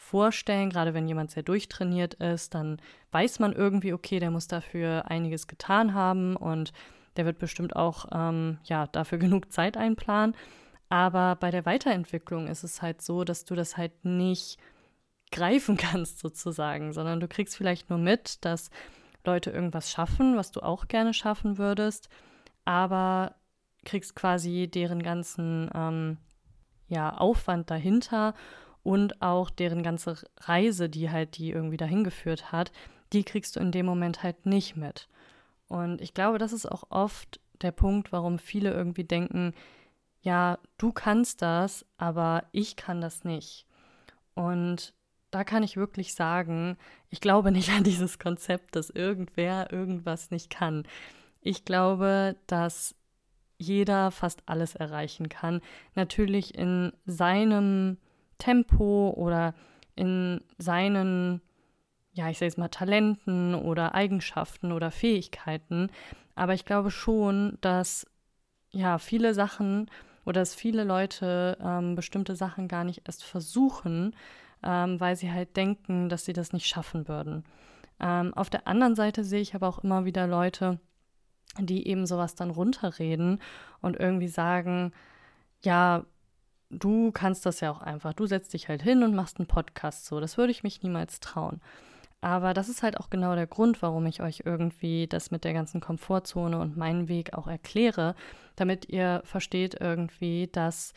vorstellen, 0.00 0.70
gerade 0.70 0.94
wenn 0.94 1.06
jemand 1.06 1.30
sehr 1.30 1.42
durchtrainiert 1.42 2.14
ist, 2.14 2.54
dann 2.54 2.80
weiß 3.12 3.38
man 3.38 3.52
irgendwie, 3.52 3.92
okay, 3.92 4.18
der 4.18 4.30
muss 4.30 4.48
dafür 4.48 5.10
einiges 5.10 5.46
getan 5.46 5.92
haben 5.92 6.36
und 6.36 6.72
der 7.16 7.26
wird 7.26 7.38
bestimmt 7.38 7.76
auch 7.76 8.06
ähm, 8.10 8.58
ja, 8.64 8.86
dafür 8.86 9.18
genug 9.18 9.52
Zeit 9.52 9.76
einplanen. 9.76 10.34
Aber 10.88 11.36
bei 11.36 11.50
der 11.50 11.66
Weiterentwicklung 11.66 12.48
ist 12.48 12.64
es 12.64 12.82
halt 12.82 13.02
so, 13.02 13.24
dass 13.24 13.44
du 13.44 13.54
das 13.54 13.76
halt 13.76 14.04
nicht 14.04 14.58
greifen 15.30 15.76
kannst 15.76 16.18
sozusagen, 16.18 16.92
sondern 16.92 17.20
du 17.20 17.28
kriegst 17.28 17.56
vielleicht 17.56 17.90
nur 17.90 17.98
mit, 17.98 18.44
dass 18.44 18.70
Leute 19.24 19.50
irgendwas 19.50 19.92
schaffen, 19.92 20.36
was 20.36 20.50
du 20.50 20.60
auch 20.60 20.88
gerne 20.88 21.12
schaffen 21.12 21.58
würdest, 21.58 22.08
aber 22.64 23.34
kriegst 23.84 24.16
quasi 24.16 24.66
deren 24.66 25.02
ganzen 25.02 25.70
ähm, 25.74 26.16
ja, 26.88 27.16
Aufwand 27.16 27.70
dahinter 27.70 28.34
und 28.82 29.20
auch 29.22 29.50
deren 29.50 29.82
ganze 29.82 30.16
Reise, 30.38 30.88
die 30.88 31.10
halt 31.10 31.36
die 31.36 31.50
irgendwie 31.50 31.76
dahin 31.76 32.04
geführt 32.04 32.52
hat, 32.52 32.72
die 33.12 33.24
kriegst 33.24 33.56
du 33.56 33.60
in 33.60 33.72
dem 33.72 33.86
Moment 33.86 34.22
halt 34.22 34.46
nicht 34.46 34.76
mit. 34.76 35.08
Und 35.68 36.00
ich 36.00 36.14
glaube, 36.14 36.38
das 36.38 36.52
ist 36.52 36.66
auch 36.66 36.84
oft 36.90 37.40
der 37.62 37.72
Punkt, 37.72 38.12
warum 38.12 38.38
viele 38.38 38.72
irgendwie 38.72 39.04
denken, 39.04 39.54
ja, 40.22 40.58
du 40.78 40.92
kannst 40.92 41.42
das, 41.42 41.86
aber 41.96 42.44
ich 42.52 42.76
kann 42.76 43.00
das 43.00 43.24
nicht. 43.24 43.66
Und 44.34 44.94
da 45.30 45.44
kann 45.44 45.62
ich 45.62 45.76
wirklich 45.76 46.14
sagen, 46.14 46.76
ich 47.08 47.20
glaube 47.20 47.52
nicht 47.52 47.70
an 47.70 47.84
dieses 47.84 48.18
Konzept, 48.18 48.76
dass 48.76 48.90
irgendwer 48.90 49.72
irgendwas 49.72 50.30
nicht 50.30 50.50
kann. 50.50 50.84
Ich 51.40 51.64
glaube, 51.64 52.36
dass 52.46 52.94
jeder 53.58 54.10
fast 54.10 54.42
alles 54.46 54.74
erreichen 54.74 55.28
kann. 55.28 55.60
Natürlich 55.94 56.54
in 56.54 56.92
seinem 57.04 57.98
Tempo 58.40 59.14
oder 59.16 59.54
in 59.94 60.40
seinen 60.58 61.40
ja, 62.12 62.28
ich 62.28 62.38
sage 62.38 62.46
jetzt 62.46 62.58
mal 62.58 62.68
Talenten 62.68 63.54
oder 63.54 63.94
Eigenschaften 63.94 64.72
oder 64.72 64.90
Fähigkeiten. 64.90 65.90
Aber 66.34 66.54
ich 66.54 66.64
glaube 66.64 66.90
schon, 66.90 67.58
dass 67.60 68.06
ja 68.72 68.98
viele 68.98 69.34
Sachen 69.34 69.90
oder 70.24 70.40
dass 70.40 70.54
viele 70.54 70.84
Leute 70.84 71.56
ähm, 71.62 71.94
bestimmte 71.94 72.36
Sachen 72.36 72.68
gar 72.68 72.84
nicht 72.84 73.02
erst 73.06 73.24
versuchen, 73.24 74.14
ähm, 74.62 75.00
weil 75.00 75.16
sie 75.16 75.32
halt 75.32 75.56
denken, 75.56 76.08
dass 76.08 76.24
sie 76.24 76.32
das 76.32 76.52
nicht 76.52 76.66
schaffen 76.66 77.08
würden. 77.08 77.44
Ähm, 78.00 78.34
auf 78.34 78.50
der 78.50 78.66
anderen 78.66 78.94
Seite 78.94 79.24
sehe 79.24 79.40
ich 79.40 79.54
aber 79.54 79.68
auch 79.68 79.84
immer 79.84 80.04
wieder 80.04 80.26
Leute, 80.26 80.78
die 81.58 81.86
eben 81.88 82.06
sowas 82.06 82.34
dann 82.34 82.50
runterreden 82.50 83.40
und 83.80 83.98
irgendwie 83.98 84.28
sagen, 84.28 84.92
ja, 85.62 86.04
du 86.70 87.12
kannst 87.12 87.44
das 87.46 87.60
ja 87.60 87.70
auch 87.70 87.82
einfach. 87.82 88.14
Du 88.14 88.26
setzt 88.26 88.54
dich 88.54 88.68
halt 88.68 88.82
hin 88.82 89.02
und 89.02 89.14
machst 89.14 89.38
einen 89.38 89.46
Podcast 89.48 90.06
so. 90.06 90.20
Das 90.20 90.38
würde 90.38 90.52
ich 90.52 90.62
mich 90.62 90.82
niemals 90.82 91.20
trauen. 91.20 91.60
Aber 92.22 92.52
das 92.54 92.68
ist 92.68 92.82
halt 92.82 92.98
auch 92.98 93.10
genau 93.10 93.34
der 93.34 93.46
Grund, 93.46 93.80
warum 93.82 94.06
ich 94.06 94.20
euch 94.22 94.42
irgendwie 94.44 95.06
das 95.06 95.30
mit 95.30 95.44
der 95.44 95.54
ganzen 95.54 95.80
Komfortzone 95.80 96.58
und 96.58 96.76
meinen 96.76 97.08
Weg 97.08 97.32
auch 97.32 97.46
erkläre, 97.46 98.14
damit 98.56 98.88
ihr 98.90 99.22
versteht 99.24 99.76
irgendwie, 99.80 100.48
dass 100.52 100.92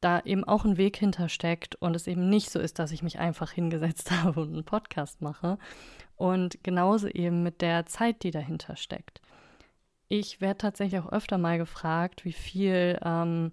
da 0.00 0.20
eben 0.20 0.44
auch 0.44 0.64
ein 0.64 0.76
Weg 0.76 0.96
hintersteckt 0.96 1.74
und 1.76 1.94
es 1.94 2.06
eben 2.06 2.28
nicht 2.30 2.50
so 2.50 2.60
ist, 2.60 2.78
dass 2.78 2.92
ich 2.92 3.02
mich 3.02 3.18
einfach 3.18 3.50
hingesetzt 3.52 4.10
habe 4.22 4.40
und 4.40 4.52
einen 4.52 4.64
Podcast 4.64 5.20
mache. 5.20 5.58
Und 6.16 6.64
genauso 6.64 7.08
eben 7.08 7.42
mit 7.42 7.60
der 7.60 7.86
Zeit, 7.86 8.22
die 8.22 8.30
dahinter 8.30 8.76
steckt. 8.76 9.20
Ich 10.08 10.40
werde 10.40 10.58
tatsächlich 10.58 11.00
auch 11.00 11.12
öfter 11.12 11.36
mal 11.36 11.58
gefragt, 11.58 12.24
wie 12.24 12.32
viel 12.32 12.98
ähm, 13.04 13.52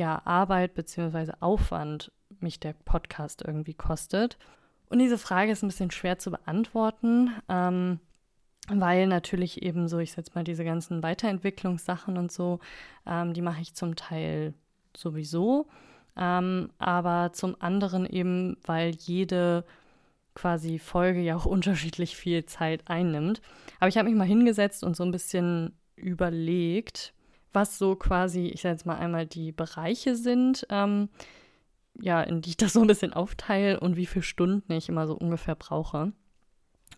ja, 0.00 0.22
Arbeit 0.24 0.72
bzw. 0.74 1.32
Aufwand 1.40 2.10
mich 2.40 2.58
der 2.58 2.72
Podcast 2.72 3.42
irgendwie 3.46 3.74
kostet. 3.74 4.38
Und 4.88 4.98
diese 4.98 5.18
Frage 5.18 5.52
ist 5.52 5.62
ein 5.62 5.68
bisschen 5.68 5.90
schwer 5.90 6.18
zu 6.18 6.30
beantworten, 6.30 7.30
ähm, 7.50 8.00
weil 8.68 9.06
natürlich 9.06 9.62
eben 9.62 9.88
so, 9.88 9.98
ich 9.98 10.12
setze 10.12 10.32
mal 10.34 10.42
diese 10.42 10.64
ganzen 10.64 11.02
Weiterentwicklungssachen 11.02 12.16
und 12.16 12.32
so, 12.32 12.60
ähm, 13.06 13.34
die 13.34 13.42
mache 13.42 13.60
ich 13.60 13.74
zum 13.74 13.94
Teil 13.94 14.54
sowieso, 14.96 15.66
ähm, 16.16 16.70
aber 16.78 17.32
zum 17.34 17.56
anderen 17.60 18.06
eben, 18.06 18.56
weil 18.64 18.94
jede 18.94 19.64
quasi 20.34 20.78
Folge 20.78 21.20
ja 21.20 21.36
auch 21.36 21.46
unterschiedlich 21.56 22.16
viel 22.16 22.46
Zeit 22.46 22.88
einnimmt. 22.88 23.42
Aber 23.80 23.88
ich 23.88 23.98
habe 23.98 24.08
mich 24.08 24.16
mal 24.16 24.24
hingesetzt 24.24 24.82
und 24.82 24.96
so 24.96 25.04
ein 25.04 25.12
bisschen 25.12 25.74
überlegt, 25.94 27.12
was 27.52 27.78
so 27.78 27.96
quasi, 27.96 28.46
ich 28.46 28.62
sage 28.62 28.74
jetzt 28.74 28.86
mal 28.86 28.98
einmal 28.98 29.26
die 29.26 29.52
Bereiche 29.52 30.16
sind, 30.16 30.66
ähm, 30.70 31.08
ja, 32.00 32.22
in 32.22 32.40
die 32.40 32.50
ich 32.50 32.56
das 32.56 32.72
so 32.72 32.80
ein 32.80 32.86
bisschen 32.86 33.12
aufteile 33.12 33.80
und 33.80 33.96
wie 33.96 34.06
viele 34.06 34.22
Stunden 34.22 34.72
ich 34.72 34.88
immer 34.88 35.06
so 35.06 35.14
ungefähr 35.14 35.54
brauche. 35.54 36.12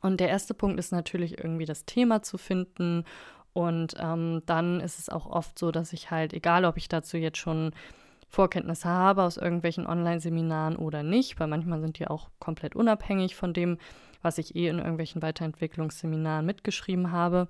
Und 0.01 0.21
der 0.21 0.29
erste 0.29 0.55
Punkt 0.55 0.79
ist 0.79 0.93
natürlich 0.93 1.39
irgendwie 1.39 1.65
das 1.65 1.85
Thema 1.85 2.23
zu 2.23 2.39
finden. 2.39 3.05
Und 3.53 3.95
ähm, 3.99 4.43
dann 4.47 4.81
ist 4.81 4.99
es 4.99 5.09
auch 5.09 5.27
oft 5.27 5.59
so, 5.59 5.71
dass 5.71 5.93
ich 5.93 6.11
halt, 6.11 6.33
egal 6.33 6.65
ob 6.65 6.77
ich 6.77 6.89
dazu 6.89 7.17
jetzt 7.17 7.39
schon 7.39 7.73
Vorkenntnisse 8.27 8.89
habe 8.89 9.23
aus 9.23 9.37
irgendwelchen 9.37 9.87
Online-Seminaren 9.87 10.77
oder 10.77 11.03
nicht, 11.03 11.39
weil 11.39 11.49
manchmal 11.49 11.81
sind 11.81 11.99
die 11.99 12.09
auch 12.09 12.31
komplett 12.39 12.75
unabhängig 12.75 13.37
von 13.37 13.53
dem, 13.53 13.77
was 14.23 14.39
ich 14.39 14.57
eh 14.57 14.69
in 14.69 14.79
irgendwelchen 14.79 15.21
Weiterentwicklungsseminaren 15.21 16.47
mitgeschrieben 16.47 17.13
habe, 17.13 17.49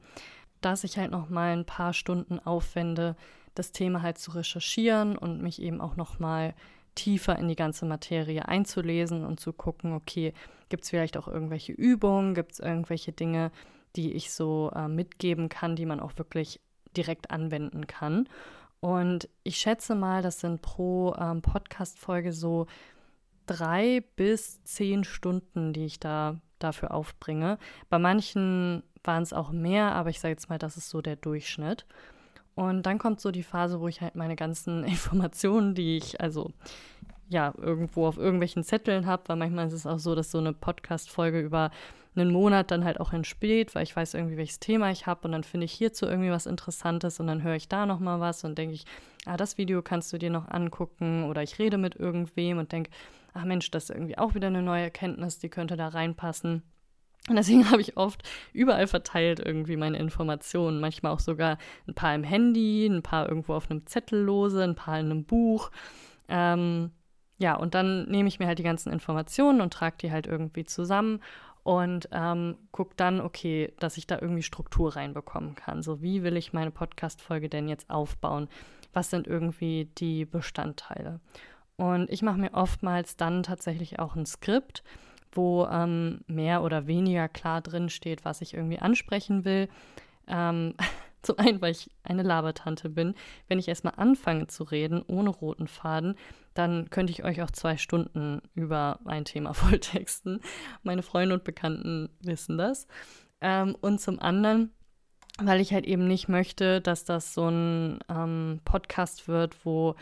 dass 0.64 0.84
ich 0.84 0.98
halt 0.98 1.10
noch 1.10 1.28
mal 1.28 1.52
ein 1.52 1.66
paar 1.66 1.92
Stunden 1.92 2.38
aufwende, 2.38 3.16
das 3.54 3.72
Thema 3.72 4.02
halt 4.02 4.18
zu 4.18 4.30
recherchieren 4.32 5.16
und 5.16 5.42
mich 5.42 5.60
eben 5.60 5.80
auch 5.80 5.96
noch 5.96 6.18
mal 6.18 6.54
tiefer 6.94 7.38
in 7.38 7.48
die 7.48 7.56
ganze 7.56 7.86
Materie 7.86 8.48
einzulesen 8.48 9.24
und 9.24 9.40
zu 9.40 9.52
gucken, 9.52 9.92
okay, 9.92 10.32
gibt 10.68 10.84
es 10.84 10.90
vielleicht 10.90 11.16
auch 11.16 11.28
irgendwelche 11.28 11.72
Übungen, 11.72 12.34
gibt 12.34 12.52
es 12.52 12.60
irgendwelche 12.60 13.12
Dinge, 13.12 13.50
die 13.96 14.12
ich 14.12 14.32
so 14.32 14.70
äh, 14.74 14.88
mitgeben 14.88 15.48
kann, 15.48 15.76
die 15.76 15.86
man 15.86 16.00
auch 16.00 16.16
wirklich 16.16 16.60
direkt 16.96 17.30
anwenden 17.30 17.86
kann. 17.86 18.28
Und 18.80 19.28
ich 19.42 19.58
schätze 19.58 19.94
mal, 19.94 20.22
das 20.22 20.40
sind 20.40 20.60
pro 20.62 21.14
ähm, 21.14 21.40
Podcast-Folge 21.42 22.32
so 22.32 22.66
drei 23.46 24.02
bis 24.16 24.62
zehn 24.64 25.04
Stunden, 25.04 25.72
die 25.72 25.84
ich 25.84 26.00
da 26.00 26.40
dafür 26.58 26.92
aufbringe. 26.92 27.58
Bei 27.88 27.98
manchen 27.98 28.82
waren 29.04 29.22
es 29.22 29.32
auch 29.32 29.50
mehr, 29.50 29.92
aber 29.92 30.10
ich 30.10 30.20
sage 30.20 30.32
jetzt 30.32 30.48
mal, 30.48 30.58
das 30.58 30.76
ist 30.76 30.88
so 30.88 31.00
der 31.00 31.16
Durchschnitt. 31.16 31.86
Und 32.54 32.84
dann 32.84 32.98
kommt 32.98 33.20
so 33.20 33.30
die 33.30 33.42
Phase, 33.42 33.80
wo 33.80 33.88
ich 33.88 34.00
halt 34.00 34.14
meine 34.14 34.36
ganzen 34.36 34.84
Informationen, 34.84 35.74
die 35.74 35.96
ich 35.96 36.20
also 36.20 36.52
ja 37.28 37.54
irgendwo 37.56 38.06
auf 38.06 38.18
irgendwelchen 38.18 38.62
Zetteln 38.62 39.06
habe, 39.06 39.22
weil 39.26 39.36
manchmal 39.36 39.66
ist 39.66 39.72
es 39.72 39.86
auch 39.86 39.98
so, 39.98 40.14
dass 40.14 40.30
so 40.30 40.38
eine 40.38 40.52
Podcast-Folge 40.52 41.40
über 41.40 41.70
einen 42.14 42.30
Monat 42.30 42.70
dann 42.70 42.84
halt 42.84 43.00
auch 43.00 43.12
entsteht, 43.14 43.74
weil 43.74 43.84
ich 43.84 43.96
weiß 43.96 44.14
irgendwie, 44.14 44.36
welches 44.36 44.60
Thema 44.60 44.90
ich 44.90 45.06
habe 45.06 45.22
und 45.24 45.32
dann 45.32 45.44
finde 45.44 45.64
ich 45.64 45.72
hierzu 45.72 46.04
irgendwie 46.04 46.30
was 46.30 46.44
Interessantes 46.44 47.20
und 47.20 47.26
dann 47.26 47.42
höre 47.42 47.54
ich 47.54 47.68
da 47.68 47.86
nochmal 47.86 48.20
was 48.20 48.44
und 48.44 48.58
denke 48.58 48.74
ich, 48.74 48.84
ah, 49.24 49.38
das 49.38 49.56
Video 49.56 49.80
kannst 49.80 50.12
du 50.12 50.18
dir 50.18 50.30
noch 50.30 50.48
angucken 50.48 51.24
oder 51.24 51.42
ich 51.42 51.58
rede 51.58 51.78
mit 51.78 51.96
irgendwem 51.96 52.58
und 52.58 52.70
denke, 52.70 52.90
ach 53.32 53.44
Mensch, 53.44 53.70
das 53.70 53.84
ist 53.84 53.90
irgendwie 53.96 54.18
auch 54.18 54.34
wieder 54.34 54.48
eine 54.48 54.62
neue 54.62 54.82
Erkenntnis, 54.82 55.38
die 55.38 55.48
könnte 55.48 55.76
da 55.76 55.88
reinpassen. 55.88 56.62
Und 57.28 57.36
deswegen 57.36 57.68
habe 57.70 57.80
ich 57.80 57.96
oft 57.96 58.28
überall 58.52 58.86
verteilt 58.86 59.40
irgendwie 59.40 59.76
meine 59.76 59.98
Informationen. 59.98 60.80
Manchmal 60.80 61.12
auch 61.12 61.20
sogar 61.20 61.58
ein 61.86 61.94
paar 61.94 62.14
im 62.14 62.24
Handy, 62.24 62.86
ein 62.86 63.02
paar 63.02 63.28
irgendwo 63.28 63.54
auf 63.54 63.70
einem 63.70 63.86
Zettel 63.86 64.28
ein 64.28 64.74
paar 64.74 64.98
in 64.98 65.06
einem 65.06 65.24
Buch. 65.24 65.70
Ähm, 66.28 66.90
ja, 67.38 67.54
und 67.56 67.74
dann 67.74 68.08
nehme 68.08 68.28
ich 68.28 68.38
mir 68.38 68.46
halt 68.46 68.58
die 68.58 68.64
ganzen 68.64 68.92
Informationen 68.92 69.60
und 69.60 69.72
trage 69.72 69.96
die 70.00 70.12
halt 70.12 70.26
irgendwie 70.26 70.64
zusammen 70.64 71.20
und 71.64 72.08
ähm, 72.12 72.56
gucke 72.72 72.94
dann, 72.96 73.20
okay, 73.20 73.72
dass 73.78 73.96
ich 73.96 74.06
da 74.06 74.18
irgendwie 74.20 74.42
Struktur 74.42 74.96
reinbekommen 74.96 75.54
kann. 75.54 75.82
So, 75.82 76.02
wie 76.02 76.22
will 76.22 76.36
ich 76.36 76.52
meine 76.52 76.70
Podcast-Folge 76.70 77.48
denn 77.48 77.68
jetzt 77.68 77.88
aufbauen? 77.88 78.48
Was 78.92 79.10
sind 79.10 79.26
irgendwie 79.26 79.90
die 79.98 80.24
Bestandteile? 80.24 81.20
Und 81.76 82.10
ich 82.10 82.22
mache 82.22 82.38
mir 82.38 82.52
oftmals 82.52 83.16
dann 83.16 83.42
tatsächlich 83.42 83.98
auch 83.98 84.16
ein 84.16 84.26
Skript 84.26 84.82
wo 85.32 85.66
ähm, 85.66 86.20
mehr 86.26 86.62
oder 86.62 86.86
weniger 86.86 87.28
klar 87.28 87.60
drin 87.60 87.88
steht, 87.88 88.24
was 88.24 88.40
ich 88.40 88.54
irgendwie 88.54 88.78
ansprechen 88.78 89.44
will. 89.44 89.68
Ähm, 90.26 90.74
zum 91.22 91.38
einen, 91.38 91.60
weil 91.62 91.72
ich 91.72 91.90
eine 92.02 92.22
Labertante 92.22 92.88
bin. 92.88 93.14
Wenn 93.48 93.58
ich 93.58 93.68
erstmal 93.68 93.94
anfange 93.96 94.48
zu 94.48 94.64
reden, 94.64 95.02
ohne 95.06 95.30
roten 95.30 95.68
Faden, 95.68 96.16
dann 96.54 96.90
könnte 96.90 97.12
ich 97.12 97.24
euch 97.24 97.42
auch 97.42 97.50
zwei 97.50 97.76
Stunden 97.76 98.42
über 98.54 99.00
ein 99.04 99.24
Thema 99.24 99.54
volltexten. 99.54 100.40
Meine 100.82 101.02
Freunde 101.02 101.34
und 101.34 101.44
Bekannten 101.44 102.10
wissen 102.20 102.58
das. 102.58 102.86
Ähm, 103.40 103.76
und 103.80 104.00
zum 104.00 104.20
anderen, 104.20 104.72
weil 105.38 105.60
ich 105.60 105.72
halt 105.72 105.86
eben 105.86 106.06
nicht 106.06 106.28
möchte, 106.28 106.80
dass 106.80 107.04
das 107.04 107.34
so 107.34 107.48
ein 107.48 108.00
ähm, 108.08 108.60
Podcast 108.64 109.28
wird, 109.28 109.64
wo 109.64 109.94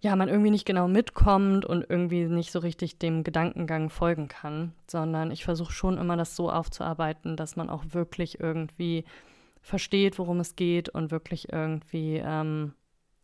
ja, 0.00 0.16
man 0.16 0.28
irgendwie 0.28 0.50
nicht 0.50 0.64
genau 0.64 0.88
mitkommt 0.88 1.66
und 1.66 1.84
irgendwie 1.88 2.24
nicht 2.24 2.52
so 2.52 2.58
richtig 2.58 2.98
dem 2.98 3.22
Gedankengang 3.22 3.90
folgen 3.90 4.28
kann, 4.28 4.72
sondern 4.86 5.30
ich 5.30 5.44
versuche 5.44 5.72
schon 5.72 5.98
immer 5.98 6.16
das 6.16 6.36
so 6.36 6.50
aufzuarbeiten, 6.50 7.36
dass 7.36 7.56
man 7.56 7.68
auch 7.68 7.84
wirklich 7.90 8.40
irgendwie 8.40 9.04
versteht, 9.60 10.18
worum 10.18 10.40
es 10.40 10.56
geht 10.56 10.88
und 10.88 11.10
wirklich 11.10 11.52
irgendwie, 11.52 12.16
ähm, 12.24 12.72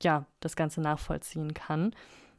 ja, 0.02 0.26
das 0.40 0.54
Ganze 0.54 0.82
nachvollziehen 0.82 1.54
kann. 1.54 1.94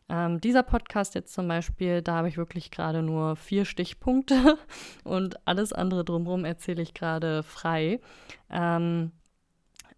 Ähm, 0.10 0.40
dieser 0.40 0.64
Podcast 0.64 1.16
jetzt 1.16 1.34
zum 1.34 1.48
Beispiel, 1.48 2.04
da 2.04 2.18
habe 2.18 2.30
ich 2.30 2.38
wirklich 2.38 2.70
gerade 2.70 3.02
nur 3.02 3.36
vier 3.36 3.66
Stichpunkte 3.66 4.58
und 5.04 5.48
alles 5.48 5.74
andere 5.74 6.06
drumherum 6.06 6.46
erzähle 6.46 6.84
ich 6.84 6.94
gerade 6.94 7.42
frei. 7.42 8.00
Ähm, 8.52 9.12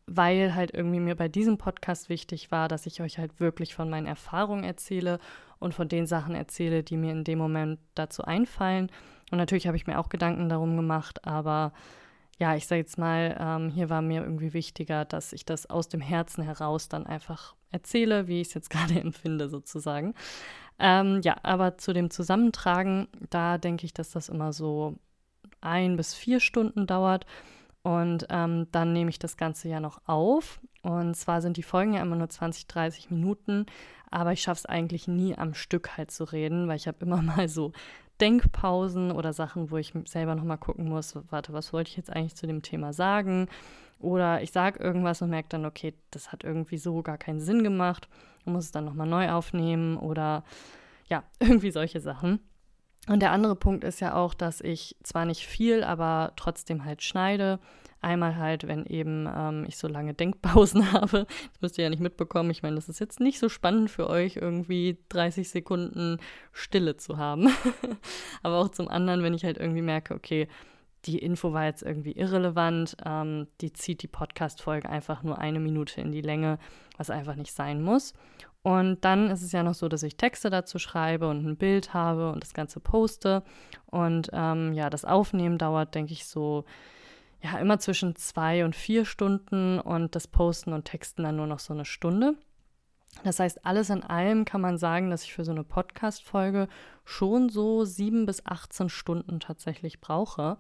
weil 0.09 0.55
halt 0.55 0.73
irgendwie 0.73 0.99
mir 0.99 1.15
bei 1.15 1.27
diesem 1.27 1.57
Podcast 1.57 2.09
wichtig 2.09 2.51
war, 2.51 2.67
dass 2.67 2.85
ich 2.85 3.01
euch 3.01 3.17
halt 3.17 3.39
wirklich 3.39 3.75
von 3.75 3.89
meinen 3.89 4.07
Erfahrungen 4.07 4.63
erzähle 4.63 5.19
und 5.59 5.73
von 5.73 5.87
den 5.87 6.07
Sachen 6.07 6.35
erzähle, 6.35 6.83
die 6.83 6.97
mir 6.97 7.11
in 7.11 7.23
dem 7.23 7.37
Moment 7.37 7.79
dazu 7.95 8.23
einfallen. 8.23 8.89
Und 9.31 9.37
natürlich 9.37 9.67
habe 9.67 9.77
ich 9.77 9.87
mir 9.87 9.99
auch 9.99 10.09
Gedanken 10.09 10.49
darum 10.49 10.75
gemacht, 10.75 11.25
aber 11.25 11.73
ja, 12.39 12.55
ich 12.55 12.67
sage 12.67 12.81
jetzt 12.81 12.97
mal, 12.97 13.37
ähm, 13.39 13.69
hier 13.69 13.89
war 13.89 14.01
mir 14.01 14.23
irgendwie 14.23 14.53
wichtiger, 14.53 15.05
dass 15.05 15.33
ich 15.33 15.45
das 15.45 15.69
aus 15.69 15.89
dem 15.89 16.01
Herzen 16.01 16.41
heraus 16.41 16.87
dann 16.87 17.05
einfach 17.05 17.55
erzähle, 17.69 18.27
wie 18.27 18.41
ich 18.41 18.47
es 18.47 18.53
jetzt 18.53 18.69
gerade 18.71 18.99
empfinde 18.99 19.49
sozusagen. 19.49 20.15
Ähm, 20.79 21.19
ja, 21.23 21.35
aber 21.43 21.77
zu 21.77 21.93
dem 21.93 22.09
Zusammentragen, 22.09 23.09
da 23.29 23.57
denke 23.57 23.85
ich, 23.85 23.93
dass 23.93 24.11
das 24.11 24.29
immer 24.29 24.53
so 24.53 24.95
ein 25.61 25.97
bis 25.97 26.13
vier 26.13 26.39
Stunden 26.39 26.87
dauert. 26.87 27.25
Und 27.81 28.27
ähm, 28.29 28.67
dann 28.71 28.93
nehme 28.93 29.09
ich 29.09 29.19
das 29.19 29.37
Ganze 29.37 29.69
ja 29.69 29.79
noch 29.79 30.01
auf. 30.05 30.59
Und 30.81 31.15
zwar 31.15 31.41
sind 31.41 31.57
die 31.57 31.63
Folgen 31.63 31.93
ja 31.93 32.01
immer 32.01 32.15
nur 32.15 32.29
20, 32.29 32.67
30 32.67 33.09
Minuten, 33.11 33.65
aber 34.11 34.33
ich 34.33 34.41
schaffe 34.41 34.59
es 34.59 34.65
eigentlich 34.65 35.07
nie 35.07 35.37
am 35.37 35.53
Stück 35.53 35.97
halt 35.97 36.11
zu 36.11 36.23
reden, 36.25 36.67
weil 36.67 36.77
ich 36.77 36.87
habe 36.87 37.05
immer 37.05 37.21
mal 37.21 37.47
so 37.47 37.71
Denkpausen 38.19 39.11
oder 39.11 39.33
Sachen, 39.33 39.71
wo 39.71 39.77
ich 39.77 39.93
selber 40.05 40.35
nochmal 40.35 40.57
gucken 40.57 40.89
muss, 40.89 41.15
warte, 41.29 41.53
was 41.53 41.71
wollte 41.71 41.89
ich 41.89 41.97
jetzt 41.97 42.11
eigentlich 42.11 42.35
zu 42.35 42.47
dem 42.47 42.61
Thema 42.61 42.91
sagen? 42.91 43.47
Oder 43.99 44.41
ich 44.41 44.51
sage 44.51 44.81
irgendwas 44.81 45.21
und 45.21 45.29
merke 45.29 45.49
dann, 45.49 45.65
okay, 45.65 45.93
das 46.11 46.31
hat 46.31 46.43
irgendwie 46.43 46.77
so 46.77 47.01
gar 47.01 47.17
keinen 47.17 47.39
Sinn 47.39 47.63
gemacht 47.63 48.07
und 48.45 48.53
muss 48.53 48.65
es 48.65 48.71
dann 48.71 48.85
nochmal 48.85 49.07
neu 49.07 49.29
aufnehmen 49.29 49.97
oder 49.97 50.43
ja, 51.07 51.23
irgendwie 51.39 51.71
solche 51.71 51.99
Sachen. 51.99 52.39
Und 53.09 53.21
der 53.21 53.31
andere 53.31 53.55
Punkt 53.55 53.83
ist 53.83 54.01
ja 54.01 54.13
auch, 54.13 54.35
dass 54.35 54.61
ich 54.61 54.95
zwar 55.01 55.25
nicht 55.25 55.47
viel, 55.47 55.83
aber 55.83 56.33
trotzdem 56.35 56.85
halt 56.85 57.01
schneide. 57.01 57.59
Einmal 58.01 58.37
halt, 58.37 58.67
wenn 58.67 58.85
eben 58.85 59.27
ähm, 59.35 59.65
ich 59.67 59.77
so 59.77 59.87
lange 59.87 60.13
Denkpausen 60.13 60.91
habe. 60.93 61.25
Das 61.25 61.61
müsst 61.61 61.77
ihr 61.79 61.85
ja 61.85 61.89
nicht 61.89 62.03
mitbekommen. 62.03 62.51
Ich 62.51 62.61
meine, 62.61 62.75
das 62.75 62.87
ist 62.87 62.99
jetzt 62.99 63.19
nicht 63.19 63.39
so 63.39 63.49
spannend 63.49 63.89
für 63.89 64.07
euch, 64.11 64.35
irgendwie 64.35 64.99
30 65.09 65.49
Sekunden 65.49 66.17
Stille 66.51 66.97
zu 66.97 67.17
haben. 67.17 67.49
aber 68.43 68.59
auch 68.59 68.69
zum 68.69 68.87
anderen, 68.87 69.23
wenn 69.23 69.33
ich 69.33 69.43
halt 69.43 69.57
irgendwie 69.57 69.81
merke, 69.81 70.13
okay, 70.13 70.47
die 71.05 71.17
Info 71.17 71.51
war 71.51 71.65
jetzt 71.65 71.81
irgendwie 71.81 72.11
irrelevant, 72.11 72.95
ähm, 73.03 73.47
die 73.61 73.73
zieht 73.73 74.03
die 74.03 74.07
Podcast-Folge 74.07 74.87
einfach 74.87 75.23
nur 75.23 75.39
eine 75.39 75.59
Minute 75.59 75.99
in 75.99 76.11
die 76.11 76.21
Länge, 76.21 76.59
was 76.95 77.09
einfach 77.09 77.35
nicht 77.35 77.53
sein 77.53 77.81
muss. 77.81 78.13
Und 78.61 79.05
dann 79.05 79.29
ist 79.29 79.41
es 79.41 79.51
ja 79.51 79.63
noch 79.63 79.73
so, 79.73 79.87
dass 79.87 80.03
ich 80.03 80.17
Texte 80.17 80.49
dazu 80.49 80.79
schreibe 80.79 81.29
und 81.29 81.45
ein 81.45 81.57
Bild 81.57 81.93
habe 81.93 82.31
und 82.31 82.43
das 82.43 82.53
Ganze 82.53 82.79
poste. 82.79 83.43
Und 83.85 84.29
ähm, 84.33 84.73
ja, 84.73 84.89
das 84.89 85.05
Aufnehmen 85.05 85.57
dauert, 85.57 85.95
denke 85.95 86.13
ich, 86.13 86.25
so 86.25 86.65
ja 87.41 87.57
immer 87.57 87.79
zwischen 87.79 88.15
zwei 88.15 88.65
und 88.65 88.75
vier 88.75 89.05
Stunden 89.05 89.79
und 89.79 90.15
das 90.15 90.27
Posten 90.27 90.73
und 90.73 90.85
Texten 90.85 91.23
dann 91.23 91.37
nur 91.37 91.47
noch 91.47 91.59
so 91.59 91.73
eine 91.73 91.85
Stunde. 91.85 92.35
Das 93.23 93.39
heißt, 93.39 93.65
alles 93.65 93.89
in 93.89 94.03
allem 94.03 94.45
kann 94.45 94.61
man 94.61 94.77
sagen, 94.77 95.09
dass 95.09 95.23
ich 95.23 95.33
für 95.33 95.43
so 95.43 95.51
eine 95.51 95.63
Podcast-Folge 95.63 96.67
schon 97.05 97.49
so 97.49 97.83
sieben 97.85 98.25
bis 98.25 98.45
18 98.45 98.89
Stunden 98.89 99.39
tatsächlich 99.39 99.99
brauche. 99.99 100.57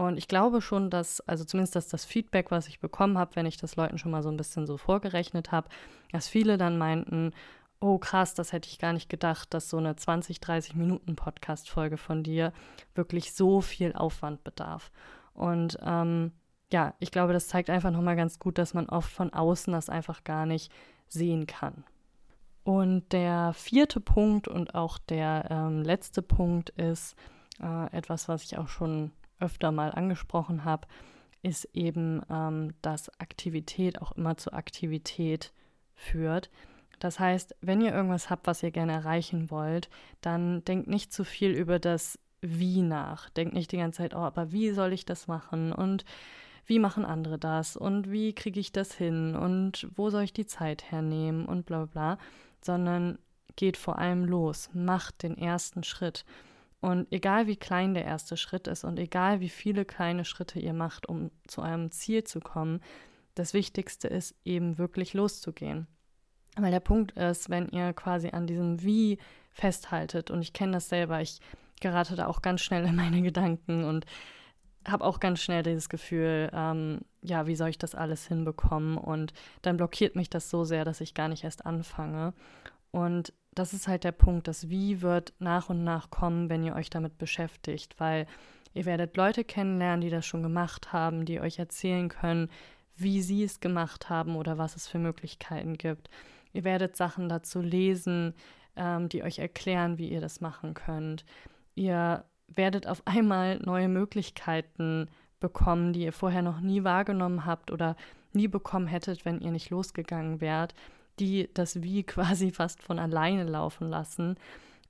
Und 0.00 0.16
ich 0.16 0.28
glaube 0.28 0.62
schon, 0.62 0.88
dass, 0.88 1.20
also 1.28 1.44
zumindest 1.44 1.76
dass 1.76 1.88
das 1.88 2.06
Feedback, 2.06 2.50
was 2.50 2.68
ich 2.68 2.80
bekommen 2.80 3.18
habe, 3.18 3.36
wenn 3.36 3.44
ich 3.44 3.58
das 3.58 3.76
Leuten 3.76 3.98
schon 3.98 4.10
mal 4.10 4.22
so 4.22 4.30
ein 4.30 4.38
bisschen 4.38 4.66
so 4.66 4.78
vorgerechnet 4.78 5.52
habe, 5.52 5.68
dass 6.10 6.26
viele 6.26 6.56
dann 6.56 6.78
meinten, 6.78 7.34
oh 7.80 7.98
krass, 7.98 8.32
das 8.32 8.54
hätte 8.54 8.70
ich 8.70 8.78
gar 8.78 8.94
nicht 8.94 9.10
gedacht, 9.10 9.52
dass 9.52 9.68
so 9.68 9.76
eine 9.76 9.96
20, 9.96 10.40
30 10.40 10.74
Minuten 10.74 11.16
Podcast-Folge 11.16 11.98
von 11.98 12.22
dir 12.22 12.54
wirklich 12.94 13.34
so 13.34 13.60
viel 13.60 13.92
Aufwand 13.92 14.42
bedarf. 14.42 14.90
Und 15.34 15.76
ähm, 15.82 16.32
ja, 16.72 16.94
ich 16.98 17.10
glaube, 17.10 17.34
das 17.34 17.48
zeigt 17.48 17.68
einfach 17.68 17.90
nochmal 17.90 18.16
ganz 18.16 18.38
gut, 18.38 18.56
dass 18.56 18.72
man 18.72 18.88
oft 18.88 19.12
von 19.12 19.34
außen 19.34 19.70
das 19.70 19.90
einfach 19.90 20.24
gar 20.24 20.46
nicht 20.46 20.72
sehen 21.08 21.46
kann. 21.46 21.84
Und 22.64 23.12
der 23.12 23.52
vierte 23.52 24.00
Punkt 24.00 24.48
und 24.48 24.74
auch 24.74 24.96
der 24.96 25.46
ähm, 25.50 25.82
letzte 25.82 26.22
Punkt 26.22 26.70
ist 26.70 27.16
äh, 27.62 27.94
etwas, 27.94 28.28
was 28.28 28.44
ich 28.44 28.56
auch 28.56 28.68
schon 28.68 29.12
öfter 29.40 29.72
mal 29.72 29.92
angesprochen 29.92 30.64
habe, 30.64 30.86
ist 31.42 31.68
eben, 31.72 32.22
ähm, 32.30 32.74
dass 32.82 33.08
Aktivität 33.20 34.00
auch 34.00 34.12
immer 34.12 34.36
zu 34.36 34.52
Aktivität 34.52 35.52
führt. 35.94 36.50
Das 36.98 37.18
heißt, 37.18 37.56
wenn 37.62 37.80
ihr 37.80 37.92
irgendwas 37.94 38.28
habt, 38.28 38.46
was 38.46 38.62
ihr 38.62 38.70
gerne 38.70 38.92
erreichen 38.92 39.50
wollt, 39.50 39.88
dann 40.20 40.64
denkt 40.64 40.86
nicht 40.86 41.12
zu 41.12 41.24
viel 41.24 41.50
über 41.50 41.78
das 41.78 42.18
Wie 42.42 42.82
nach. 42.82 43.30
Denkt 43.30 43.54
nicht 43.54 43.72
die 43.72 43.78
ganze 43.78 43.98
Zeit, 43.98 44.14
oh, 44.14 44.18
aber 44.18 44.52
wie 44.52 44.70
soll 44.70 44.92
ich 44.92 45.06
das 45.06 45.26
machen 45.26 45.72
und 45.72 46.04
wie 46.66 46.78
machen 46.78 47.04
andere 47.04 47.38
das 47.38 47.76
und 47.76 48.10
wie 48.10 48.34
kriege 48.34 48.60
ich 48.60 48.70
das 48.70 48.92
hin 48.94 49.34
und 49.34 49.88
wo 49.94 50.10
soll 50.10 50.22
ich 50.22 50.32
die 50.32 50.46
Zeit 50.46 50.90
hernehmen 50.90 51.46
und 51.46 51.66
bla 51.66 51.86
bla, 51.86 52.18
sondern 52.60 53.18
geht 53.56 53.76
vor 53.76 53.98
allem 53.98 54.24
los, 54.24 54.70
macht 54.72 55.22
den 55.22 55.36
ersten 55.36 55.82
Schritt. 55.82 56.24
Und 56.80 57.12
egal 57.12 57.46
wie 57.46 57.56
klein 57.56 57.94
der 57.94 58.04
erste 58.04 58.36
Schritt 58.36 58.66
ist 58.66 58.84
und 58.84 58.98
egal 58.98 59.40
wie 59.40 59.50
viele 59.50 59.84
kleine 59.84 60.24
Schritte 60.24 60.58
ihr 60.58 60.72
macht, 60.72 61.08
um 61.08 61.30
zu 61.46 61.60
eurem 61.62 61.90
Ziel 61.90 62.24
zu 62.24 62.40
kommen, 62.40 62.80
das 63.34 63.52
Wichtigste 63.52 64.08
ist 64.08 64.34
eben 64.44 64.78
wirklich 64.78 65.12
loszugehen. 65.12 65.86
Weil 66.56 66.70
der 66.70 66.80
Punkt 66.80 67.12
ist, 67.12 67.50
wenn 67.50 67.68
ihr 67.68 67.92
quasi 67.92 68.30
an 68.30 68.46
diesem 68.46 68.82
Wie 68.82 69.18
festhaltet, 69.52 70.30
und 70.30 70.42
ich 70.42 70.52
kenne 70.52 70.72
das 70.72 70.88
selber, 70.88 71.20
ich 71.20 71.40
gerate 71.80 72.16
da 72.16 72.26
auch 72.26 72.42
ganz 72.42 72.60
schnell 72.60 72.84
in 72.86 72.96
meine 72.96 73.22
Gedanken 73.22 73.84
und 73.84 74.06
habe 74.86 75.04
auch 75.04 75.20
ganz 75.20 75.40
schnell 75.40 75.62
dieses 75.62 75.88
Gefühl, 75.88 76.50
ähm, 76.54 77.00
ja, 77.22 77.46
wie 77.46 77.54
soll 77.54 77.68
ich 77.68 77.78
das 77.78 77.94
alles 77.94 78.26
hinbekommen? 78.26 78.96
Und 78.96 79.34
dann 79.62 79.76
blockiert 79.76 80.16
mich 80.16 80.30
das 80.30 80.48
so 80.48 80.64
sehr, 80.64 80.84
dass 80.84 81.02
ich 81.02 81.12
gar 81.14 81.28
nicht 81.28 81.44
erst 81.44 81.66
anfange. 81.66 82.32
Und 82.90 83.32
das 83.54 83.72
ist 83.72 83.88
halt 83.88 84.04
der 84.04 84.12
Punkt, 84.12 84.48
das 84.48 84.68
Wie 84.68 85.02
wird 85.02 85.32
nach 85.38 85.68
und 85.70 85.84
nach 85.84 86.10
kommen, 86.10 86.48
wenn 86.48 86.62
ihr 86.62 86.74
euch 86.74 86.90
damit 86.90 87.18
beschäftigt, 87.18 87.98
weil 87.98 88.26
Ihr 88.72 88.84
werdet 88.84 89.16
Leute 89.16 89.44
kennenlernen, 89.44 90.00
die 90.00 90.10
das 90.10 90.26
schon 90.26 90.42
gemacht 90.42 90.92
haben, 90.92 91.24
die 91.24 91.40
euch 91.40 91.58
erzählen 91.58 92.08
können, 92.08 92.48
wie 92.96 93.22
sie 93.22 93.42
es 93.42 93.60
gemacht 93.60 94.08
haben 94.10 94.36
oder 94.36 94.58
was 94.58 94.76
es 94.76 94.86
für 94.86 94.98
Möglichkeiten 94.98 95.74
gibt. 95.74 96.08
Ihr 96.52 96.64
werdet 96.64 96.96
Sachen 96.96 97.28
dazu 97.28 97.60
lesen, 97.60 98.34
ähm, 98.76 99.08
die 99.08 99.22
euch 99.22 99.38
erklären, 99.38 99.98
wie 99.98 100.08
ihr 100.08 100.20
das 100.20 100.40
machen 100.40 100.74
könnt. 100.74 101.24
Ihr 101.74 102.24
werdet 102.48 102.86
auf 102.86 103.02
einmal 103.06 103.58
neue 103.58 103.88
Möglichkeiten 103.88 105.08
bekommen, 105.40 105.92
die 105.92 106.02
ihr 106.02 106.12
vorher 106.12 106.42
noch 106.42 106.60
nie 106.60 106.84
wahrgenommen 106.84 107.46
habt 107.46 107.70
oder 107.70 107.96
nie 108.32 108.48
bekommen 108.48 108.86
hättet, 108.86 109.24
wenn 109.24 109.40
ihr 109.40 109.50
nicht 109.50 109.70
losgegangen 109.70 110.40
wärt, 110.40 110.74
die 111.20 111.48
das 111.54 111.82
Wie 111.82 112.02
quasi 112.04 112.50
fast 112.50 112.82
von 112.82 112.98
alleine 112.98 113.44
laufen 113.44 113.88
lassen. 113.88 114.36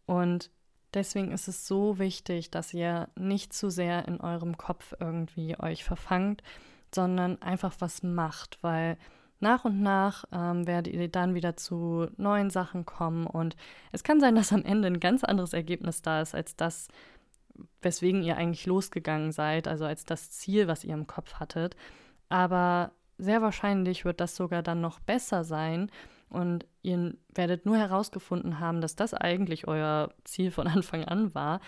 Und 0.07 0.51
deswegen 0.95 1.33
ist 1.33 1.49
es 1.49 1.67
so 1.67 1.99
wichtig, 1.99 2.51
dass 2.51 2.75
ihr 2.75 3.09
nicht 3.17 3.53
zu 3.53 3.71
sehr 3.71 4.09
in 4.09 4.21
eurem 4.21 4.57
Kopf 4.57 4.95
irgendwie 4.99 5.59
euch 5.61 5.85
verfangt, 5.85 6.43
sondern 6.95 7.41
einfach 7.43 7.75
was 7.79 8.03
macht, 8.03 8.59
weil 8.63 8.97
nach 9.39 9.65
und 9.65 9.81
nach 9.81 10.25
ähm, 10.33 10.67
werdet 10.67 10.93
ihr 10.93 11.09
dann 11.09 11.35
wieder 11.35 11.57
zu 11.57 12.09
neuen 12.17 12.51
Sachen 12.51 12.85
kommen 12.85 13.27
und 13.27 13.57
es 13.91 14.05
kann 14.05 14.21
sein, 14.21 14.35
dass 14.35 14.53
am 14.53 14.65
Ende 14.65 14.89
ein 14.89 15.01
ganz 15.01 15.25
anderes 15.25 15.55
Ergebnis 15.55 16.03
da 16.03 16.21
ist 16.21 16.35
als 16.35 16.57
das, 16.57 16.89
weswegen 17.81 18.23
ihr 18.23 18.37
eigentlich 18.37 18.67
losgegangen 18.67 19.33
seid, 19.33 19.67
also 19.67 19.87
als 19.87 20.05
das 20.05 20.31
Ziel, 20.31 20.69
was 20.69 20.85
ihr 20.85 20.93
im 20.93 21.07
Kopf 21.07 21.35
hattet. 21.35 21.75
Aber 22.29 22.93
sehr 23.17 23.41
wahrscheinlich 23.41 24.05
wird 24.05 24.21
das 24.21 24.37
sogar 24.37 24.63
dann 24.63 24.81
noch 24.81 25.01
besser 25.01 25.45
sein 25.45 25.91
und 26.31 26.65
ihr 26.83 27.15
werdet 27.35 27.67
nur 27.67 27.77
herausgefunden 27.77 28.61
haben, 28.61 28.81
dass 28.81 28.97
das 28.97 29.13
eigentlich 29.13 29.69
euer 29.69 30.11
Ziel 30.25 30.51
von 30.51 30.67
Anfang 30.67 31.05
an 31.05 31.35
war, 31.35 31.61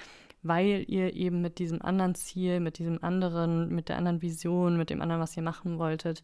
weil 0.42 0.84
ihr 0.88 1.14
eben 1.14 1.40
mit 1.40 1.58
diesem 1.58 1.82
anderen 1.82 2.14
Ziel, 2.14 2.60
mit 2.60 2.78
diesem 2.78 3.02
anderen, 3.02 3.68
mit 3.68 3.88
der 3.88 3.98
anderen 3.98 4.22
Vision, 4.22 4.76
mit 4.76 4.90
dem 4.90 5.02
anderen, 5.02 5.20
was 5.20 5.36
ihr 5.36 5.42
machen 5.42 5.78
wolltet, 5.78 6.22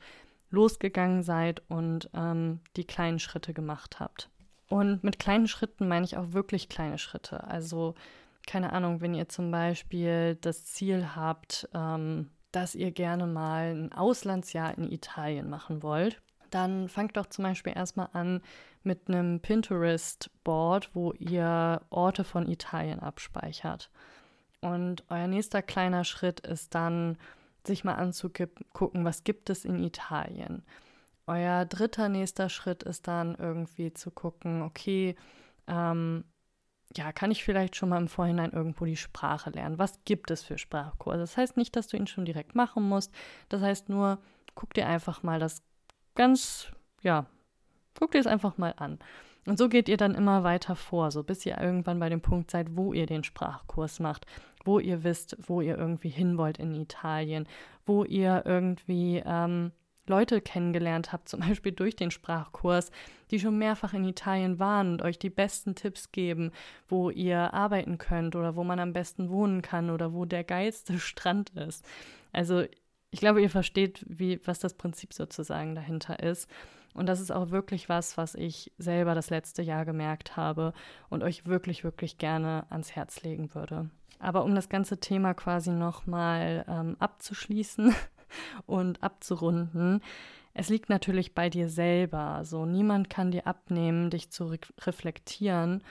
losgegangen 0.50 1.22
seid 1.22 1.62
und 1.68 2.08
ähm, 2.14 2.60
die 2.76 2.84
kleinen 2.84 3.18
Schritte 3.18 3.52
gemacht 3.52 4.00
habt. 4.00 4.30
Und 4.68 5.02
mit 5.04 5.18
kleinen 5.18 5.48
Schritten 5.48 5.88
meine 5.88 6.04
ich 6.04 6.16
auch 6.16 6.32
wirklich 6.32 6.68
kleine 6.68 6.98
Schritte. 6.98 7.44
Also 7.44 7.94
keine 8.46 8.72
Ahnung, 8.72 9.00
wenn 9.00 9.14
ihr 9.14 9.28
zum 9.28 9.50
Beispiel 9.50 10.36
das 10.40 10.64
Ziel 10.64 11.14
habt, 11.14 11.68
ähm, 11.74 12.30
dass 12.50 12.74
ihr 12.74 12.92
gerne 12.92 13.26
mal 13.26 13.74
ein 13.74 13.92
Auslandsjahr 13.92 14.76
in 14.76 14.90
Italien 14.90 15.50
machen 15.50 15.82
wollt, 15.82 16.20
dann 16.50 16.88
fangt 16.88 17.16
doch 17.16 17.26
zum 17.26 17.44
Beispiel 17.44 17.72
erstmal 17.74 18.08
an 18.12 18.40
mit 18.82 19.08
einem 19.08 19.40
Pinterest-Board, 19.40 20.90
wo 20.94 21.12
ihr 21.12 21.82
Orte 21.90 22.24
von 22.24 22.48
Italien 22.48 23.00
abspeichert. 23.00 23.90
Und 24.60 25.04
euer 25.08 25.26
nächster 25.26 25.62
kleiner 25.62 26.04
Schritt 26.04 26.40
ist 26.40 26.74
dann, 26.74 27.16
sich 27.66 27.84
mal 27.84 27.94
anzugucken, 27.94 29.04
was 29.04 29.24
gibt 29.24 29.50
es 29.50 29.64
in 29.64 29.82
Italien. 29.82 30.62
Euer 31.26 31.66
dritter 31.66 32.08
nächster 32.08 32.48
Schritt 32.48 32.82
ist 32.82 33.06
dann 33.06 33.34
irgendwie 33.34 33.92
zu 33.92 34.10
gucken, 34.10 34.62
okay, 34.62 35.14
ähm, 35.66 36.24
ja, 36.96 37.12
kann 37.12 37.30
ich 37.30 37.44
vielleicht 37.44 37.76
schon 37.76 37.90
mal 37.90 38.00
im 38.00 38.08
Vorhinein 38.08 38.52
irgendwo 38.52 38.86
die 38.86 38.96
Sprache 38.96 39.50
lernen? 39.50 39.78
Was 39.78 40.04
gibt 40.04 40.30
es 40.30 40.42
für 40.42 40.56
Sprachkurse? 40.56 41.18
Das 41.18 41.36
heißt 41.36 41.56
nicht, 41.56 41.76
dass 41.76 41.88
du 41.88 41.98
ihn 41.98 42.06
schon 42.06 42.24
direkt 42.24 42.54
machen 42.54 42.88
musst. 42.88 43.12
Das 43.50 43.60
heißt 43.60 43.90
nur, 43.90 44.18
guck 44.54 44.72
dir 44.72 44.86
einfach 44.86 45.22
mal 45.22 45.38
das 45.38 45.62
ganz, 46.18 46.70
ja, 47.00 47.24
guck 47.98 48.10
dir 48.10 48.18
es 48.18 48.26
einfach 48.26 48.58
mal 48.58 48.74
an. 48.76 48.98
Und 49.46 49.56
so 49.56 49.70
geht 49.70 49.88
ihr 49.88 49.96
dann 49.96 50.14
immer 50.14 50.44
weiter 50.44 50.76
vor, 50.76 51.10
so 51.10 51.22
bis 51.22 51.46
ihr 51.46 51.58
irgendwann 51.58 51.98
bei 51.98 52.10
dem 52.10 52.20
Punkt 52.20 52.50
seid, 52.50 52.76
wo 52.76 52.92
ihr 52.92 53.06
den 53.06 53.24
Sprachkurs 53.24 53.98
macht, 53.98 54.26
wo 54.64 54.78
ihr 54.78 55.04
wisst, 55.04 55.38
wo 55.40 55.62
ihr 55.62 55.78
irgendwie 55.78 56.10
hin 56.10 56.36
wollt 56.36 56.58
in 56.58 56.74
Italien, 56.74 57.48
wo 57.86 58.04
ihr 58.04 58.42
irgendwie 58.44 59.22
ähm, 59.24 59.72
Leute 60.06 60.40
kennengelernt 60.40 61.12
habt, 61.12 61.28
zum 61.28 61.40
Beispiel 61.40 61.72
durch 61.72 61.96
den 61.96 62.10
Sprachkurs, 62.10 62.90
die 63.30 63.40
schon 63.40 63.56
mehrfach 63.56 63.94
in 63.94 64.04
Italien 64.04 64.58
waren 64.58 64.92
und 64.92 65.02
euch 65.02 65.18
die 65.18 65.30
besten 65.30 65.74
Tipps 65.74 66.12
geben, 66.12 66.50
wo 66.88 67.10
ihr 67.10 67.54
arbeiten 67.54 67.96
könnt 67.96 68.36
oder 68.36 68.56
wo 68.56 68.64
man 68.64 68.80
am 68.80 68.92
besten 68.92 69.30
wohnen 69.30 69.62
kann 69.62 69.88
oder 69.88 70.12
wo 70.12 70.24
der 70.24 70.44
geilste 70.44 70.98
Strand 70.98 71.50
ist. 71.50 71.84
Also 72.32 72.64
ich 73.10 73.20
glaube, 73.20 73.40
ihr 73.40 73.50
versteht, 73.50 74.04
wie, 74.08 74.40
was 74.44 74.58
das 74.58 74.74
Prinzip 74.74 75.12
sozusagen 75.12 75.74
dahinter 75.74 76.20
ist. 76.20 76.48
Und 76.94 77.06
das 77.06 77.20
ist 77.20 77.30
auch 77.30 77.50
wirklich 77.50 77.88
was, 77.88 78.16
was 78.16 78.34
ich 78.34 78.72
selber 78.78 79.14
das 79.14 79.30
letzte 79.30 79.62
Jahr 79.62 79.84
gemerkt 79.84 80.36
habe 80.36 80.72
und 81.08 81.22
euch 81.22 81.46
wirklich, 81.46 81.84
wirklich 81.84 82.18
gerne 82.18 82.66
ans 82.70 82.92
Herz 82.92 83.22
legen 83.22 83.54
würde. 83.54 83.90
Aber 84.18 84.44
um 84.44 84.54
das 84.54 84.68
ganze 84.68 84.98
Thema 84.98 85.34
quasi 85.34 85.70
nochmal 85.70 86.64
ähm, 86.68 86.96
abzuschließen 86.98 87.94
und 88.66 89.02
abzurunden, 89.02 90.02
es 90.54 90.68
liegt 90.68 90.88
natürlich 90.88 91.34
bei 91.34 91.50
dir 91.50 91.68
selber. 91.68 92.40
So, 92.44 92.66
niemand 92.66 93.08
kann 93.08 93.30
dir 93.30 93.46
abnehmen, 93.46 94.10
dich 94.10 94.30
zu 94.30 94.46
re 94.46 94.58
reflektieren 94.80 95.84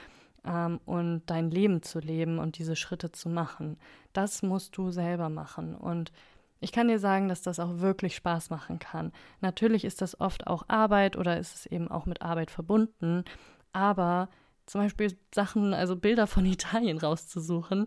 ähm, 0.44 0.78
und 0.84 1.22
dein 1.26 1.50
Leben 1.50 1.82
zu 1.82 2.00
leben 2.00 2.38
und 2.38 2.58
diese 2.58 2.76
Schritte 2.76 3.10
zu 3.10 3.30
machen. 3.30 3.78
Das 4.12 4.42
musst 4.42 4.76
du 4.76 4.90
selber 4.90 5.30
machen. 5.30 5.74
Und 5.74 6.12
ich 6.60 6.72
kann 6.72 6.88
dir 6.88 6.98
sagen, 6.98 7.28
dass 7.28 7.42
das 7.42 7.60
auch 7.60 7.78
wirklich 7.78 8.16
Spaß 8.16 8.50
machen 8.50 8.78
kann. 8.78 9.12
Natürlich 9.40 9.84
ist 9.84 10.02
das 10.02 10.20
oft 10.20 10.46
auch 10.46 10.64
Arbeit 10.68 11.16
oder 11.16 11.38
ist 11.38 11.54
es 11.54 11.66
eben 11.66 11.88
auch 11.88 12.06
mit 12.06 12.22
Arbeit 12.22 12.50
verbunden, 12.50 13.24
aber 13.72 14.28
zum 14.66 14.82
Beispiel 14.82 15.16
Sachen, 15.34 15.72
also 15.74 15.96
Bilder 15.96 16.26
von 16.26 16.44
Italien 16.46 16.98
rauszusuchen, 16.98 17.86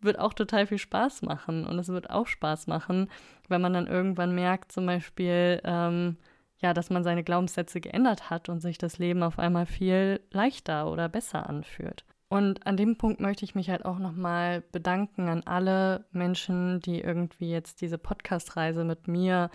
wird 0.00 0.18
auch 0.18 0.34
total 0.34 0.66
viel 0.66 0.78
Spaß 0.78 1.22
machen. 1.22 1.66
Und 1.66 1.78
es 1.78 1.88
wird 1.88 2.10
auch 2.10 2.26
Spaß 2.26 2.66
machen, 2.66 3.08
wenn 3.48 3.60
man 3.60 3.72
dann 3.72 3.86
irgendwann 3.86 4.34
merkt, 4.34 4.72
zum 4.72 4.86
Beispiel, 4.86 5.60
ähm, 5.64 6.16
ja, 6.58 6.74
dass 6.74 6.90
man 6.90 7.04
seine 7.04 7.24
Glaubenssätze 7.24 7.80
geändert 7.80 8.30
hat 8.30 8.48
und 8.48 8.60
sich 8.60 8.78
das 8.78 8.98
Leben 8.98 9.22
auf 9.22 9.38
einmal 9.38 9.66
viel 9.66 10.20
leichter 10.30 10.90
oder 10.90 11.08
besser 11.08 11.48
anfühlt. 11.48 12.04
Und 12.32 12.66
an 12.66 12.78
dem 12.78 12.96
Punkt 12.96 13.20
möchte 13.20 13.44
ich 13.44 13.54
mich 13.54 13.68
halt 13.68 13.84
auch 13.84 13.98
nochmal 13.98 14.62
bedanken 14.72 15.28
an 15.28 15.42
alle 15.44 16.06
Menschen, 16.12 16.80
die 16.80 17.02
irgendwie 17.02 17.50
jetzt 17.50 17.82
diese 17.82 17.98
Podcast-Reise 17.98 18.84
mit 18.84 19.06
mir 19.06 19.50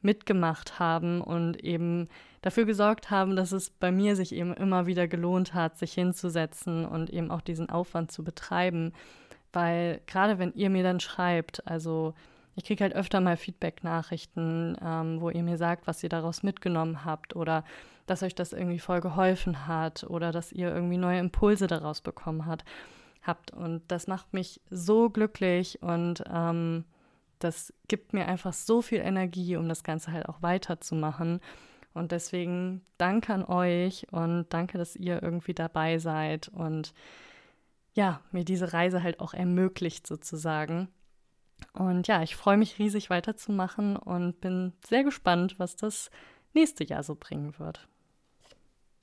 mitgemacht 0.00 0.78
haben 0.78 1.20
und 1.20 1.62
eben 1.62 2.08
dafür 2.40 2.64
gesorgt 2.64 3.10
haben, 3.10 3.36
dass 3.36 3.52
es 3.52 3.68
bei 3.68 3.92
mir 3.92 4.16
sich 4.16 4.34
eben 4.34 4.54
immer 4.54 4.86
wieder 4.86 5.08
gelohnt 5.08 5.52
hat, 5.52 5.76
sich 5.76 5.92
hinzusetzen 5.92 6.86
und 6.86 7.10
eben 7.10 7.30
auch 7.30 7.42
diesen 7.42 7.68
Aufwand 7.68 8.10
zu 8.10 8.24
betreiben. 8.24 8.94
Weil 9.52 10.00
gerade 10.06 10.38
wenn 10.38 10.54
ihr 10.54 10.70
mir 10.70 10.84
dann 10.84 11.00
schreibt, 11.00 11.66
also 11.66 12.14
ich 12.56 12.64
kriege 12.64 12.82
halt 12.82 12.96
öfter 12.96 13.20
mal 13.20 13.36
Feedback-Nachrichten, 13.36 14.78
ähm, 14.82 15.20
wo 15.20 15.28
ihr 15.28 15.42
mir 15.42 15.58
sagt, 15.58 15.86
was 15.86 16.02
ihr 16.02 16.08
daraus 16.08 16.42
mitgenommen 16.42 17.04
habt 17.04 17.36
oder 17.36 17.62
dass 18.06 18.22
euch 18.22 18.34
das 18.34 18.52
irgendwie 18.52 18.78
voll 18.78 19.00
geholfen 19.00 19.66
hat 19.66 20.04
oder 20.04 20.32
dass 20.32 20.52
ihr 20.52 20.74
irgendwie 20.74 20.96
neue 20.98 21.20
Impulse 21.20 21.66
daraus 21.66 22.00
bekommen 22.00 22.46
hat, 22.46 22.64
habt. 23.22 23.52
Und 23.52 23.82
das 23.88 24.06
macht 24.06 24.32
mich 24.32 24.60
so 24.70 25.10
glücklich 25.10 25.82
und 25.82 26.24
ähm, 26.30 26.84
das 27.38 27.72
gibt 27.88 28.12
mir 28.12 28.26
einfach 28.26 28.52
so 28.52 28.82
viel 28.82 29.00
Energie, 29.00 29.56
um 29.56 29.68
das 29.68 29.82
Ganze 29.82 30.12
halt 30.12 30.28
auch 30.28 30.42
weiterzumachen. 30.42 31.40
Und 31.94 32.12
deswegen 32.12 32.82
danke 32.98 33.34
an 33.34 33.44
euch 33.44 34.06
und 34.12 34.46
danke, 34.50 34.78
dass 34.78 34.96
ihr 34.96 35.22
irgendwie 35.22 35.54
dabei 35.54 35.98
seid 35.98 36.48
und 36.48 36.94
ja, 37.94 38.22
mir 38.30 38.44
diese 38.44 38.72
Reise 38.72 39.02
halt 39.02 39.20
auch 39.20 39.34
ermöglicht 39.34 40.06
sozusagen. 40.06 40.88
Und 41.74 42.08
ja, 42.08 42.22
ich 42.22 42.34
freue 42.34 42.56
mich 42.56 42.78
riesig 42.78 43.10
weiterzumachen 43.10 43.96
und 43.96 44.40
bin 44.40 44.72
sehr 44.86 45.04
gespannt, 45.04 45.58
was 45.58 45.76
das 45.76 46.10
nächste 46.54 46.84
Jahr 46.84 47.02
so 47.02 47.14
bringen 47.14 47.58
wird. 47.58 47.86